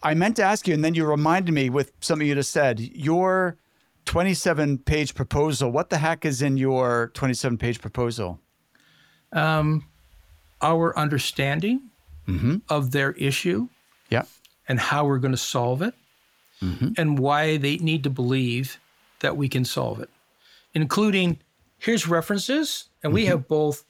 [0.03, 2.79] I meant to ask you, and then you reminded me with something you just said.
[2.79, 3.57] Your
[4.05, 5.71] 27 page proposal.
[5.71, 8.39] What the heck is in your 27 page proposal?
[9.33, 9.87] Um,
[10.61, 11.89] our understanding
[12.29, 12.57] mm-hmm.
[12.69, 13.69] of their issue.
[14.11, 14.25] Yeah.
[14.69, 15.95] And how we're going to solve it.
[16.61, 16.89] Mm-hmm.
[16.99, 18.79] And why they need to believe
[19.21, 20.11] that we can solve it
[20.75, 21.39] including
[21.79, 23.31] here's references, and we mm-hmm.
[23.31, 23.85] have both.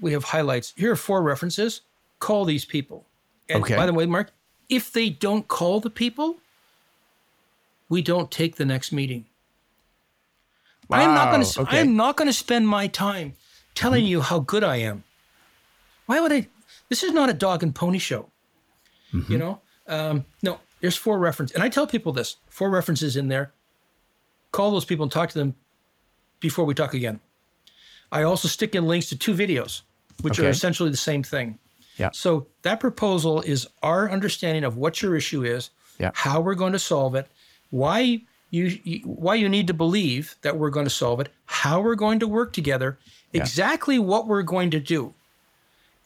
[0.00, 0.74] We have highlights.
[0.76, 1.80] Here are four references.
[2.18, 3.06] Call these people.
[3.48, 3.76] And okay.
[3.76, 4.30] by the way, Mark,
[4.68, 6.36] if they don't call the people,
[7.88, 9.24] we don't take the next meeting.
[10.88, 10.98] Wow.
[10.98, 11.60] I'm not going to.
[11.62, 11.80] Okay.
[11.80, 13.34] I'm not going to spend my time
[13.74, 14.10] telling mm-hmm.
[14.10, 15.04] you how good I am.
[16.06, 16.48] Why would I?
[16.88, 18.30] This is not a dog and pony show.
[19.12, 19.32] Mm-hmm.
[19.32, 19.60] You know.
[19.88, 23.52] Um, no, there's four references, and I tell people this: four references in there.
[24.52, 25.54] Call those people and talk to them
[26.40, 27.20] before we talk again.
[28.12, 29.82] I also stick in links to two videos,
[30.22, 30.46] which okay.
[30.46, 31.58] are essentially the same thing.
[31.96, 32.10] Yeah.
[32.12, 36.10] So that proposal is our understanding of what your issue is, yeah.
[36.14, 37.26] how we're going to solve it,
[37.70, 38.20] why
[38.50, 41.94] you, you, why you need to believe that we're going to solve it, how we're
[41.94, 42.98] going to work together,
[43.32, 43.40] yeah.
[43.40, 45.14] exactly what we're going to do,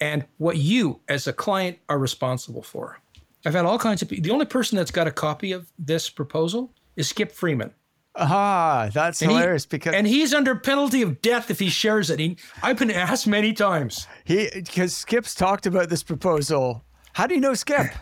[0.01, 3.01] and what you as a client are responsible for.
[3.45, 4.23] I've had all kinds of people.
[4.23, 7.73] The only person that's got a copy of this proposal is Skip Freeman.
[8.17, 12.11] Ah, that's and hilarious he, because and he's under penalty of death if he shares
[12.11, 12.19] it.
[12.19, 14.09] He, I've been asked many times.
[14.25, 16.85] He because Skip's talked about this proposal.
[17.13, 17.87] How do you know Skip?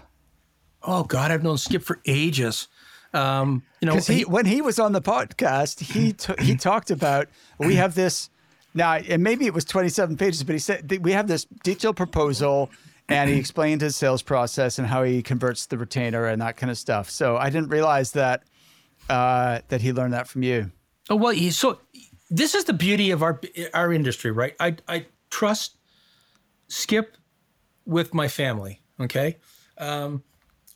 [0.80, 2.68] Oh God, I've known Skip for ages.
[3.12, 7.26] Um, you know, he, when he was on the podcast, he t- he talked about
[7.58, 8.30] we have this
[8.74, 11.96] now, and maybe it was twenty seven pages, but he said we have this detailed
[11.96, 12.70] proposal,
[13.08, 16.70] and he explained his sales process and how he converts the retainer and that kind
[16.70, 17.10] of stuff.
[17.10, 18.44] So I didn't realize that
[19.08, 20.70] uh, that he learned that from you.
[21.10, 21.78] Oh well, he, so
[22.30, 23.40] this is the beauty of our
[23.74, 24.54] our industry, right?
[24.60, 25.76] I I trust
[26.68, 27.16] Skip
[27.86, 28.82] with my family.
[29.00, 29.38] Okay,
[29.78, 30.22] um,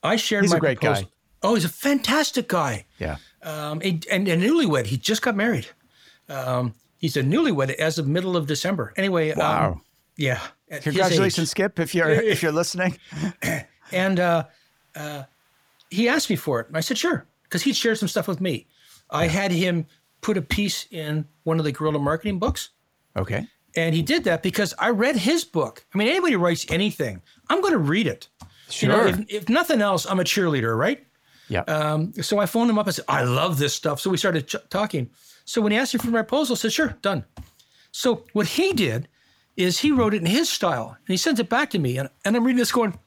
[0.02, 1.04] I shared he's my a great proposal.
[1.04, 1.10] guy.
[1.42, 2.86] Oh, he's a fantastic guy.
[2.98, 3.16] Yeah.
[3.42, 4.86] Um, and, and a newlywed.
[4.86, 5.66] He just got married.
[6.28, 8.92] Um, he's a newlywed as of middle of December.
[8.96, 9.32] Anyway.
[9.32, 9.72] Um, wow.
[9.72, 9.82] Um,
[10.16, 10.40] yeah.
[10.70, 12.96] Congratulations, Skip, if you're if you're listening.
[13.90, 14.44] and uh,
[14.94, 15.24] uh,
[15.90, 18.40] he asked me for it, and I said sure because he'd shared some stuff with
[18.40, 18.66] me.
[19.10, 19.84] I had him
[20.22, 22.70] put a piece in one of the guerrilla marketing books.
[23.14, 23.46] Okay.
[23.76, 25.84] And he did that because I read his book.
[25.94, 28.28] I mean, anybody writes anything, I'm going to read it.
[28.70, 28.88] Sure.
[28.88, 31.06] You know, if, if nothing else, I'm a cheerleader, right?
[31.48, 31.60] Yeah.
[31.64, 34.00] Um, so I phoned him up and said, I love this stuff.
[34.00, 35.10] So we started ch- talking.
[35.44, 37.26] So when he asked me for my proposal, I said, sure, done.
[37.90, 39.08] So what he did
[39.58, 41.98] is he wrote it in his style and he sends it back to me.
[41.98, 42.98] And, and I'm reading this going,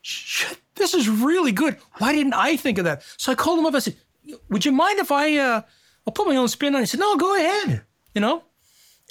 [0.00, 1.76] shit, this is really good.
[1.98, 3.02] Why didn't I think of that?
[3.16, 3.74] So I called him up.
[3.74, 3.96] I said,
[4.48, 5.62] would you mind if I, uh,
[6.06, 6.84] I'll put my own spin on it.
[6.84, 7.82] He said, no, go ahead.
[8.14, 8.42] You know?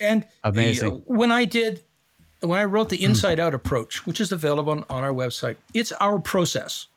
[0.02, 0.92] And Amazing.
[0.92, 1.84] uh, when I did,
[2.42, 5.92] when I wrote the inside out approach, which is available on, on our website, it's
[5.94, 6.88] our process.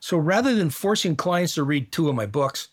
[0.00, 2.68] So rather than forcing clients to read two of my books,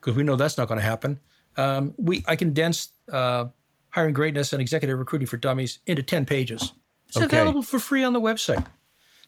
[0.00, 1.20] because we know that's not going to happen,
[1.56, 3.46] um, we I condensed uh,
[3.90, 6.72] hiring greatness and executive recruiting for dummies into 10 pages.
[7.08, 7.24] It's Okay.
[7.26, 8.64] available for free on the website.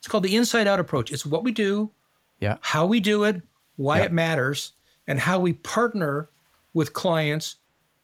[0.01, 1.13] It's called the inside out approach.
[1.13, 1.91] It's what we do,
[2.41, 2.57] Yeah.
[2.63, 3.43] how we do it,
[3.77, 4.05] why Yeah.
[4.05, 4.73] it matters,
[5.07, 6.31] and how we partner
[6.73, 7.57] with clients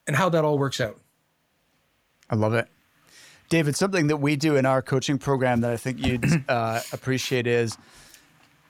[0.07, 1.01] and how that all works out.
[2.29, 2.69] I love it.
[3.49, 7.47] David, something that we do in our coaching program that I think you'd uh, appreciate
[7.47, 7.79] is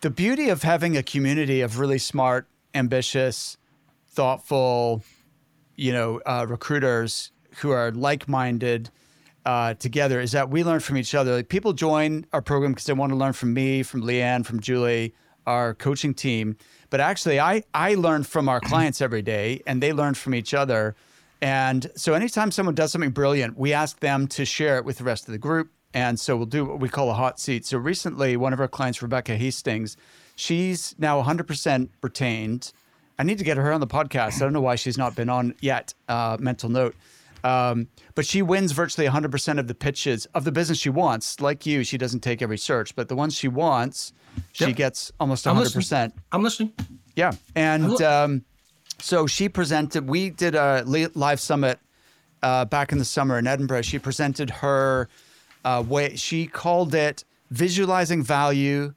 [0.03, 3.57] the beauty of having a community of really smart, ambitious,
[4.09, 5.03] thoughtful,
[5.75, 8.91] you know, uh, recruiters who are like-minded
[9.47, 11.37] uh, together is that we learn from each other.
[11.37, 14.61] Like people join our program because they want to learn from me, from Leanne, from
[14.61, 15.15] Julie,
[15.47, 16.57] our coaching team.
[16.91, 20.53] But actually, I I learn from our clients every day, and they learn from each
[20.53, 20.97] other.
[21.41, 25.05] And so, anytime someone does something brilliant, we ask them to share it with the
[25.05, 25.71] rest of the group.
[25.95, 27.65] And so, we'll do what we call a hot seat.
[27.65, 29.97] So, recently, one of our clients, Rebecca Hastings,
[30.35, 32.73] she's now 100% retained.
[33.19, 34.37] I need to get her on the podcast.
[34.37, 35.95] I don't know why she's not been on yet.
[36.09, 36.97] Uh, mental note.
[37.47, 41.41] Um, but she wins virtually 100% of the pitches of the business she wants.
[41.41, 44.13] Like you, she doesn't take every search, but the ones she wants,
[44.53, 44.77] she Yep.
[44.77, 45.61] gets almost 100.
[45.61, 45.77] I'm 100%.
[45.77, 46.13] listening.
[46.33, 46.73] I'm listening.
[47.15, 47.33] Yeah.
[47.55, 48.45] And look- um,
[48.99, 50.83] so she presented, we did a
[51.15, 51.79] live summit
[52.43, 53.83] uh, back in the summer in Edinburgh.
[53.83, 55.09] She presented her
[55.65, 58.93] uh, way, she called it visualizing value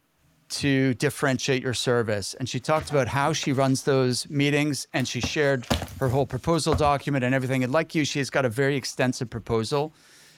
[0.50, 2.34] to differentiate your service.
[2.34, 5.66] And she talked about how she runs those meetings and she shared
[6.00, 7.64] her whole proposal document and everything.
[7.64, 9.94] And like you, she's got a very extensive proposal.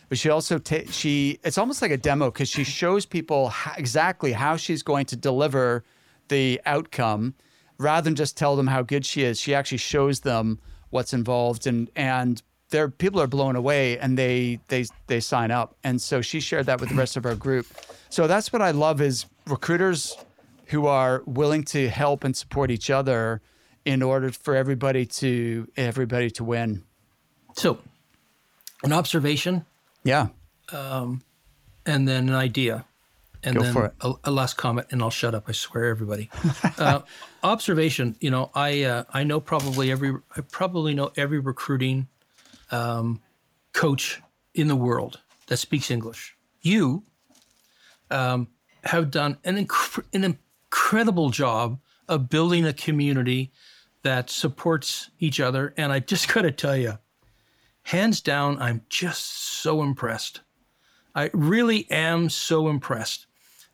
[0.09, 0.59] But she also
[0.89, 5.15] she it's almost like a demo because she shows people exactly how she's going to
[5.15, 5.85] deliver
[6.27, 7.33] the outcome
[7.77, 9.39] rather than just tell them how good she is.
[9.39, 10.59] She actually shows them
[10.89, 12.41] what's involved and and
[12.71, 15.75] their people are blown away and they they they sign up.
[15.83, 17.67] And so she shared that with the rest of our group.
[18.09, 20.17] So that's what I love is recruiters
[20.67, 23.41] who are willing to help and support each other
[23.85, 26.83] in order for everybody to everybody to win.
[27.55, 27.79] So,
[28.83, 29.65] an observation
[30.03, 30.27] Yeah.
[30.71, 31.21] Um,
[31.85, 32.85] and then an idea.
[33.43, 33.93] And Go then for it.
[34.01, 35.45] A, a last comment, and I'll shut up.
[35.47, 36.29] I swear, everybody.
[36.77, 37.01] uh,
[37.43, 38.15] observation.
[38.19, 42.07] You know, I uh, I know probably every I probably know every recruiting
[42.69, 43.19] um,
[43.73, 44.21] coach
[44.53, 46.35] in the world that speaks English.
[46.61, 47.03] You
[48.11, 48.47] um,
[48.83, 53.51] have done an inc- an incredible job of building a community
[54.03, 56.97] that supports each other, and I just got to tell you,
[57.83, 60.41] hands down, I'm just so impressed.
[61.13, 63.27] I really am so impressed.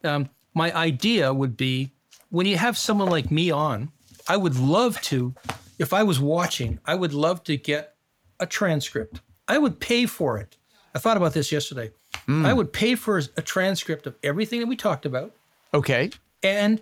[0.03, 1.91] Um, my idea would be
[2.29, 3.91] when you have someone like me on,
[4.27, 5.33] I would love to,
[5.79, 7.95] if I was watching, I would love to get
[8.39, 9.21] a transcript.
[9.47, 10.57] I would pay for it.
[10.93, 11.91] I thought about this yesterday.
[12.28, 12.55] I mm.
[12.55, 15.32] would pay for a transcript of everything that we talked about,
[15.74, 16.11] Okay.
[16.43, 16.82] and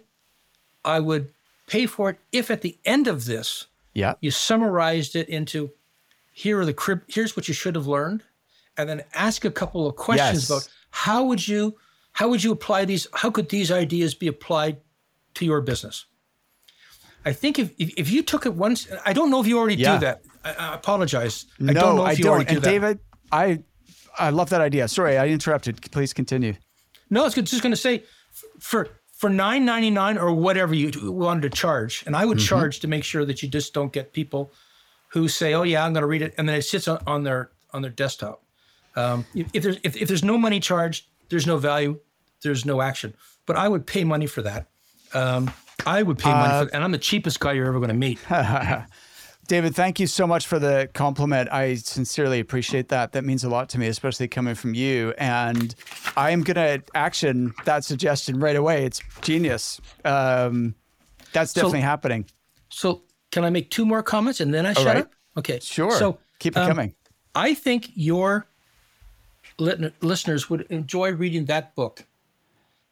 [0.83, 1.31] I would
[1.67, 4.13] pay for it if at the end of this, Yeah.
[4.21, 5.71] you summarized it into
[6.31, 8.21] here are the crib here's what you should have learned
[8.77, 10.49] and then ask a couple of questions Yes.
[10.49, 11.77] about how would you
[12.11, 14.77] how would you apply these how could these ideas be applied
[15.35, 16.05] to your business
[17.23, 19.75] i think if if, if you took it once i don't know if you already
[19.75, 19.93] Yeah.
[19.93, 22.33] do that i, I apologize i no, don't know if I you don't.
[22.33, 22.99] already do and that David,
[23.31, 23.63] I
[24.19, 24.87] I love that idea.
[24.87, 25.91] Sorry, I interrupted.
[25.91, 26.53] Please continue.
[27.09, 28.03] No, I was just going to say
[28.59, 32.45] for for nine ninety nine or whatever you wanted to charge, and I would Mm-hmm.
[32.47, 34.51] charge to make sure that you just don't get people
[35.09, 37.23] who say, "Oh yeah, I'm going to read it," and then it sits on, on
[37.23, 38.41] their on their desktop.
[38.95, 41.99] Um, if, there's if, if there's no money charged, there's no value,
[42.43, 43.13] there's no action.
[43.45, 44.67] But I would pay money for that.
[45.13, 45.51] Um,
[45.85, 47.93] I would pay money Uh, for, and I'm the cheapest guy you're ever going to
[47.95, 48.19] meet.
[49.47, 51.49] David, thank you so much for the compliment.
[51.51, 53.11] I sincerely appreciate that.
[53.11, 55.13] That means a lot to me, especially coming from you.
[55.17, 55.75] And
[56.17, 58.85] I am going to action that suggestion right away.
[58.85, 59.79] It's genius.
[60.03, 60.73] Um,
[61.31, 62.25] that's definitely happening.
[62.69, 64.97] So can I make two more comments and then I shut right.
[64.97, 65.11] up?
[65.37, 65.59] Okay.
[65.61, 65.91] Sure.
[65.91, 66.95] So keep it um, coming.
[67.35, 68.47] I think your
[69.57, 72.05] listeners would enjoy reading that book.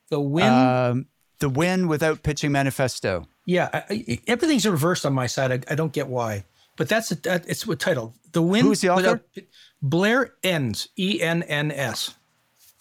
[0.10, 0.48] The Win.
[0.48, 1.08] Um,
[1.40, 3.28] the win without pitching manifesto.
[3.46, 5.52] Yeah, I, I, everything's reversed on my side.
[5.52, 6.46] I, I don't get why.
[6.78, 8.14] but that's a, that, it's what title.
[8.32, 8.66] The Win.
[8.66, 9.22] Who's the author?
[9.36, 9.46] Without,
[9.82, 10.88] Blair Enns.
[10.98, 12.16] E N N S.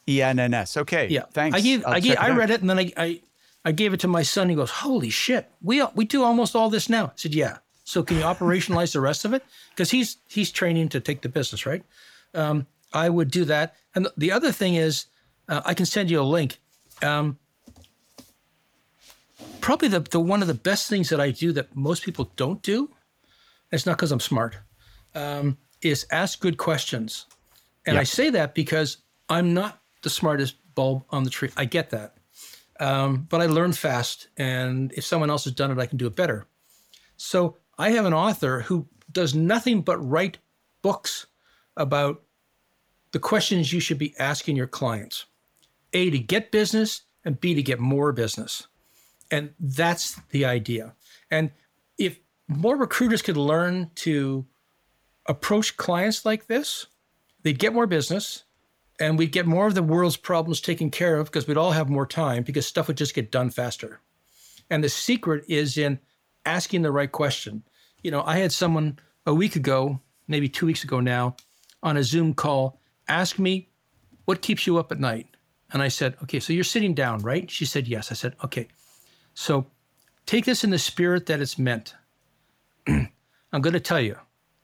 [0.09, 0.77] E N N S.
[0.77, 1.09] Okay.
[1.09, 1.25] Yeah.
[1.33, 1.57] Thanks.
[1.57, 3.21] I gave I'll I gave I read it and then I, I
[3.65, 4.49] I gave it to my son.
[4.49, 8.03] He goes, "Holy shit, we we do almost all this now." I said, "Yeah." So
[8.03, 9.45] can you operationalize the rest of it?
[9.71, 11.85] Because he's he's training to take the business, right?
[12.35, 13.75] Um, I would do that.
[13.95, 15.07] And the, the other thing is,
[15.49, 16.59] uh, I can send you a link.
[17.03, 17.39] Um,
[19.63, 22.63] probably the, the one of the best things that I do that most people don't
[22.63, 22.91] do.
[23.71, 24.59] It's not because I'm smart.
[25.15, 27.27] Um, is ask good questions,
[27.87, 28.99] and I say that because
[29.29, 31.51] I'm not the smartest bulb on the tree.
[31.57, 32.15] I get that,
[32.79, 36.07] um, but I learn fast, and if someone else has done it, I can do
[36.07, 36.47] it better.
[37.17, 40.39] So I have an author who does nothing but write
[40.83, 41.27] books
[41.77, 42.23] about
[43.13, 45.27] the questions you should be asking your clients.
[45.93, 48.67] A to get business and B to get more business.
[49.33, 50.95] And that's the idea.
[51.31, 51.51] And
[51.99, 54.47] if more recruiters could learn to
[55.27, 56.87] approach clients like this,
[57.43, 58.45] they'd get more business
[59.01, 61.89] and we'd get more of the world's problems taken care of because we'd all have
[61.89, 64.01] more time because stuff would just get done faster.
[64.71, 65.99] And the secret is in
[66.45, 67.63] asking the right question.
[68.03, 71.37] You know, I had someone a week ago, maybe two weeks ago now,
[71.83, 73.69] on a Zoom call ask me,
[74.25, 75.27] What keeps you up at night?
[75.73, 77.51] And I said, Okay, so you're sitting down, right?
[77.51, 78.11] She said, Yes.
[78.11, 78.69] I said, Okay,
[79.35, 79.67] so
[80.27, 81.95] take this in the spirit that it's meant.
[82.87, 84.17] I'm going to tell you,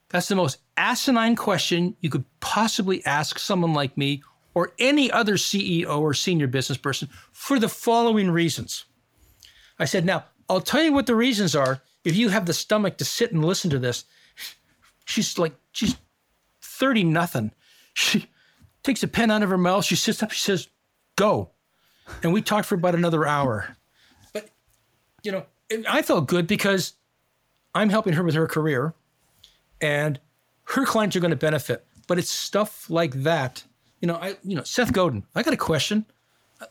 [0.09, 4.23] that's the most asinine question you could possibly ask someone like me
[4.55, 8.87] or any other CEO or senior business person for the following reasons.
[9.79, 12.97] I said, Now, I'll tell you what the reasons are if you have the stomach
[12.99, 14.05] to sit and listen to this.
[15.05, 15.97] She's like, she's
[16.62, 17.53] 30 nothing.
[17.95, 18.27] She
[18.83, 19.85] takes a pen out of her mouth.
[19.85, 20.31] She sits up.
[20.31, 20.69] She says,
[21.16, 21.51] Go.
[22.23, 23.77] And we talked for about another hour.
[25.29, 25.45] You know,
[25.87, 26.95] I felt good because
[27.74, 28.95] I'm helping her with her career
[29.79, 30.18] and
[30.64, 31.85] her clients are going to benefit.
[32.07, 33.62] But it's stuff like that.
[34.01, 36.07] You know, I, you know, Seth Godin, I got a question.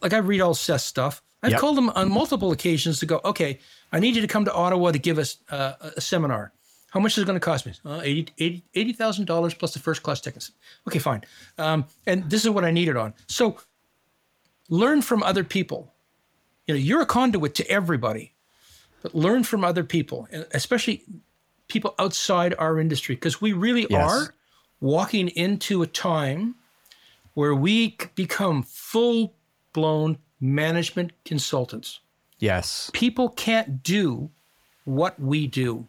[0.02, 1.22] Like I read all Seth's stuff.
[1.44, 1.60] I've Yep.
[1.60, 3.60] called him on multiple occasions to go, okay,
[3.92, 6.52] I need you to come to Ottawa to give us uh, a seminar.
[6.90, 7.74] How much is it going to cost me?
[7.86, 10.52] Uh, $80 $80 $80,000 plus the first class tickets.
[10.88, 11.22] Okay, fine.
[11.60, 13.14] Um, and this is what I need it on.
[13.28, 13.58] So
[14.70, 15.94] learn from other people.
[16.66, 18.34] You know, you're a conduit to everybody,
[19.02, 21.04] but learn from other people, especially
[21.68, 24.12] people outside our industry, because we really Yes.
[24.12, 24.34] are
[24.80, 26.56] walking into a time
[27.34, 29.34] where we become full
[29.74, 32.00] blown management consultants.
[32.40, 32.90] Yes.
[32.94, 34.30] People can't do
[34.86, 35.88] what we do.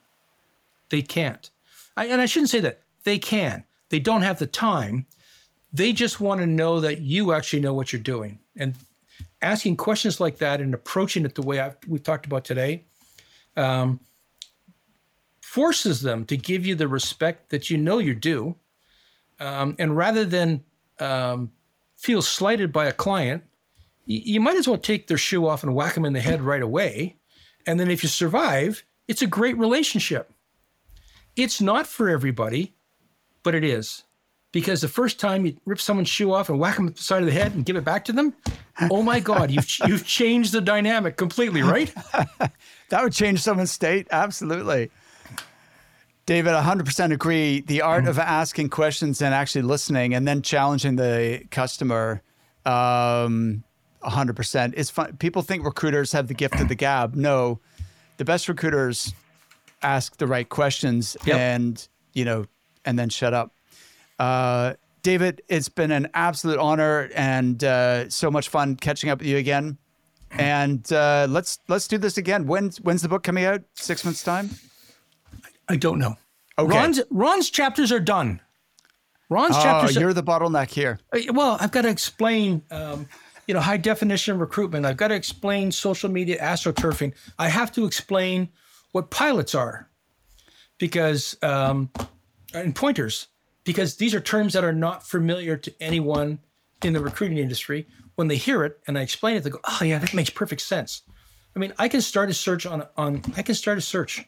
[0.91, 1.51] They can't.
[1.97, 2.81] I, and I shouldn't say that.
[3.05, 3.65] They can.
[3.91, 5.07] They don't have the time.
[5.73, 8.39] They just want to know that you actually know what you're doing.
[8.57, 8.75] And
[9.43, 12.85] asking questions like that and approaching it the way I've, we've talked about today
[13.59, 14.01] um,
[15.43, 18.55] forces them to give you the respect that you know you're due.
[19.41, 20.65] Um, and rather than
[21.01, 21.53] um,
[21.97, 23.45] feel slighted by a client,
[24.07, 26.41] y- you might as well take their shoe off and whack them in the head
[26.41, 27.17] right away.
[27.67, 30.33] And then if you survive, it's a great relationship.
[31.37, 32.75] It's not for everybody,
[33.43, 34.05] but it is.
[34.51, 37.21] Because the first time you rip someone's shoe off and whack them at the side
[37.21, 38.33] of the head and give it back to them,
[38.91, 41.93] oh my God, you've, you've changed the dynamic completely, right?
[42.91, 44.07] That would change someone's state.
[44.11, 44.91] Absolutely.
[46.25, 47.61] David, 100% agree.
[47.61, 52.23] The art of asking questions and actually listening and then challenging the customer,
[52.65, 53.63] um,
[54.03, 54.73] 100%.
[54.73, 55.19] is fun.
[55.19, 57.15] People think recruiters have the gift of the gab.
[57.15, 57.61] No,
[58.17, 59.13] the best recruiters
[59.83, 61.37] ask the right questions Yep.
[61.37, 62.47] and, you know,
[62.87, 63.53] and then shut up.
[64.19, 69.29] Uh, David, it's been an absolute honor and uh, so much fun catching up with
[69.29, 69.79] you again.
[70.33, 72.47] And uh, let's let's do this again.
[72.47, 73.63] When's when's the book coming out?
[73.75, 74.51] Six months time.
[75.69, 76.17] I don't know.
[76.59, 76.77] Okay.
[76.77, 78.41] Ron's, Ron's chapters are done.
[79.31, 80.99] Ron's Oh, chapters are you're the bottleneck here.
[81.15, 83.07] Uh, Well, I've got to explain, um,
[83.47, 84.85] you know, high definition recruitment.
[84.87, 87.15] I've got to explain social media astroturfing.
[87.39, 88.49] I have to explain
[88.93, 89.89] what pilots are,
[90.79, 91.91] because um,
[92.55, 93.29] and pointers,
[93.69, 96.39] because these are terms that are not familiar to anyone
[96.83, 97.87] in the recruiting industry.
[98.15, 100.63] When they hear it and I explain it, they go, "Oh yeah, that makes perfect
[100.63, 101.03] sense."
[101.55, 104.25] I mean, I can start a search on on I can start a search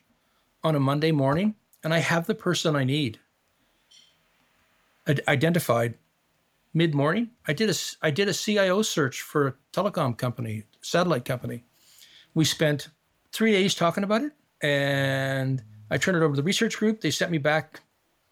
[0.62, 3.18] on a Monday morning, and I have the person I need
[5.06, 5.94] Id- identified
[6.74, 7.30] mid morning.
[7.48, 11.64] I did a I did a CIO search for a telecom company, satellite company.
[12.34, 12.90] We spent
[13.32, 17.00] three days talking about it, and I turned it over to the research group.
[17.00, 17.80] They sent me back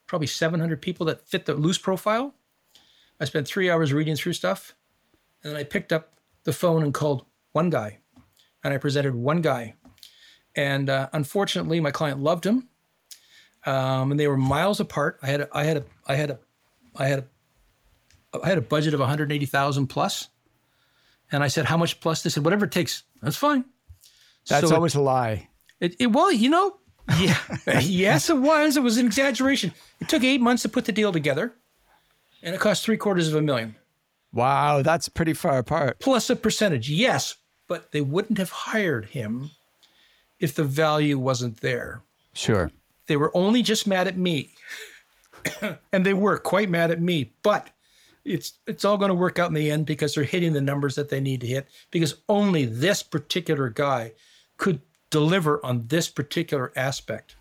[0.09, 2.35] probably 700 people that fit the loose profile.
[3.21, 4.75] I spent three hours reading through stuff,
[5.45, 6.15] and then I picked up
[6.45, 7.99] the phone and called one guy,
[8.65, 9.75] and I presented one guy.
[10.57, 12.69] And uh, unfortunately, my client loved him.
[13.67, 15.19] um, and they were miles apart.
[15.23, 16.39] I had a, I had a, I had a,
[16.97, 17.25] I had a,
[18.43, 20.29] I had a budget of 180,000 plus,
[21.33, 23.65] and I said, "How much plus?" They said, "Whatever it takes." That's fine.
[24.49, 25.49] That's So it- always a lie.
[25.81, 26.79] It, it well, you know,
[27.19, 27.39] yeah,
[27.81, 28.77] yes, it was.
[28.77, 29.73] It was an exaggeration.
[30.01, 31.55] It took eight months to put the deal together,
[32.43, 33.75] and it cost three quarters of a million
[34.33, 36.01] Wow, that's pretty far apart.
[36.01, 36.91] plus a percentage.
[36.91, 37.37] Yes,
[37.67, 39.51] but they wouldn't have hired him
[40.39, 42.03] if the value wasn't there.
[42.35, 42.71] Sure.
[43.07, 44.51] They were only just mad at me,
[45.93, 47.33] and they were quite mad at me.
[47.43, 47.71] But
[48.25, 50.95] it's it's all going to work out in the end because they're hitting the numbers
[50.97, 51.69] that they need to hit.
[51.91, 54.13] Because only this particular guy
[54.59, 57.37] could deliver on this particular aspect.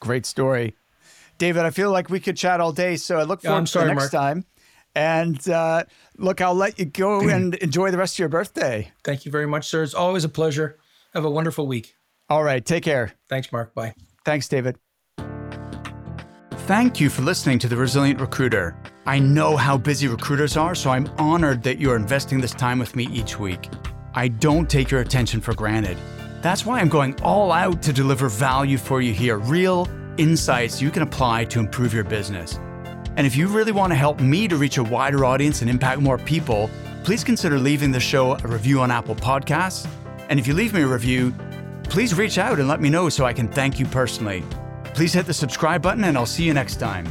[0.00, 0.74] Great story.
[1.38, 3.70] David, I feel like we could chat all day, so I look forward I'm to
[3.70, 4.24] sorry, the next Mark.
[4.24, 4.44] time.
[4.94, 5.84] And uh,
[6.16, 8.90] look, I'll let you go and enjoy the rest of your birthday.
[9.04, 9.82] Thank you very much, sir.
[9.82, 10.78] It's always a pleasure.
[11.14, 11.94] Have a wonderful week.
[12.28, 13.12] All right, take care.
[13.28, 13.74] Thanks, Mark.
[13.74, 13.94] Bye.
[14.24, 14.76] Thanks, David.
[16.66, 18.76] Thank you for listening to The Resilient Recruiter.
[19.06, 22.96] I know how busy recruiters are, so I'm honored that you're investing this time with
[22.96, 23.68] me each week.
[24.14, 25.96] I don't take your attention for granted.
[26.42, 29.88] That's why I'm going all out to deliver value for you here real
[30.18, 32.58] insights you can apply to improve your business.
[33.16, 36.00] And if you really want to help me to reach a wider audience and impact
[36.00, 36.70] more people,
[37.04, 39.88] please consider leaving the show a review on Apple Podcasts.
[40.28, 41.32] And if you leave me a review,
[41.84, 44.44] please reach out and let me know so I can thank you personally.
[44.92, 47.06] Please hit the subscribe button, and I'll see you next time.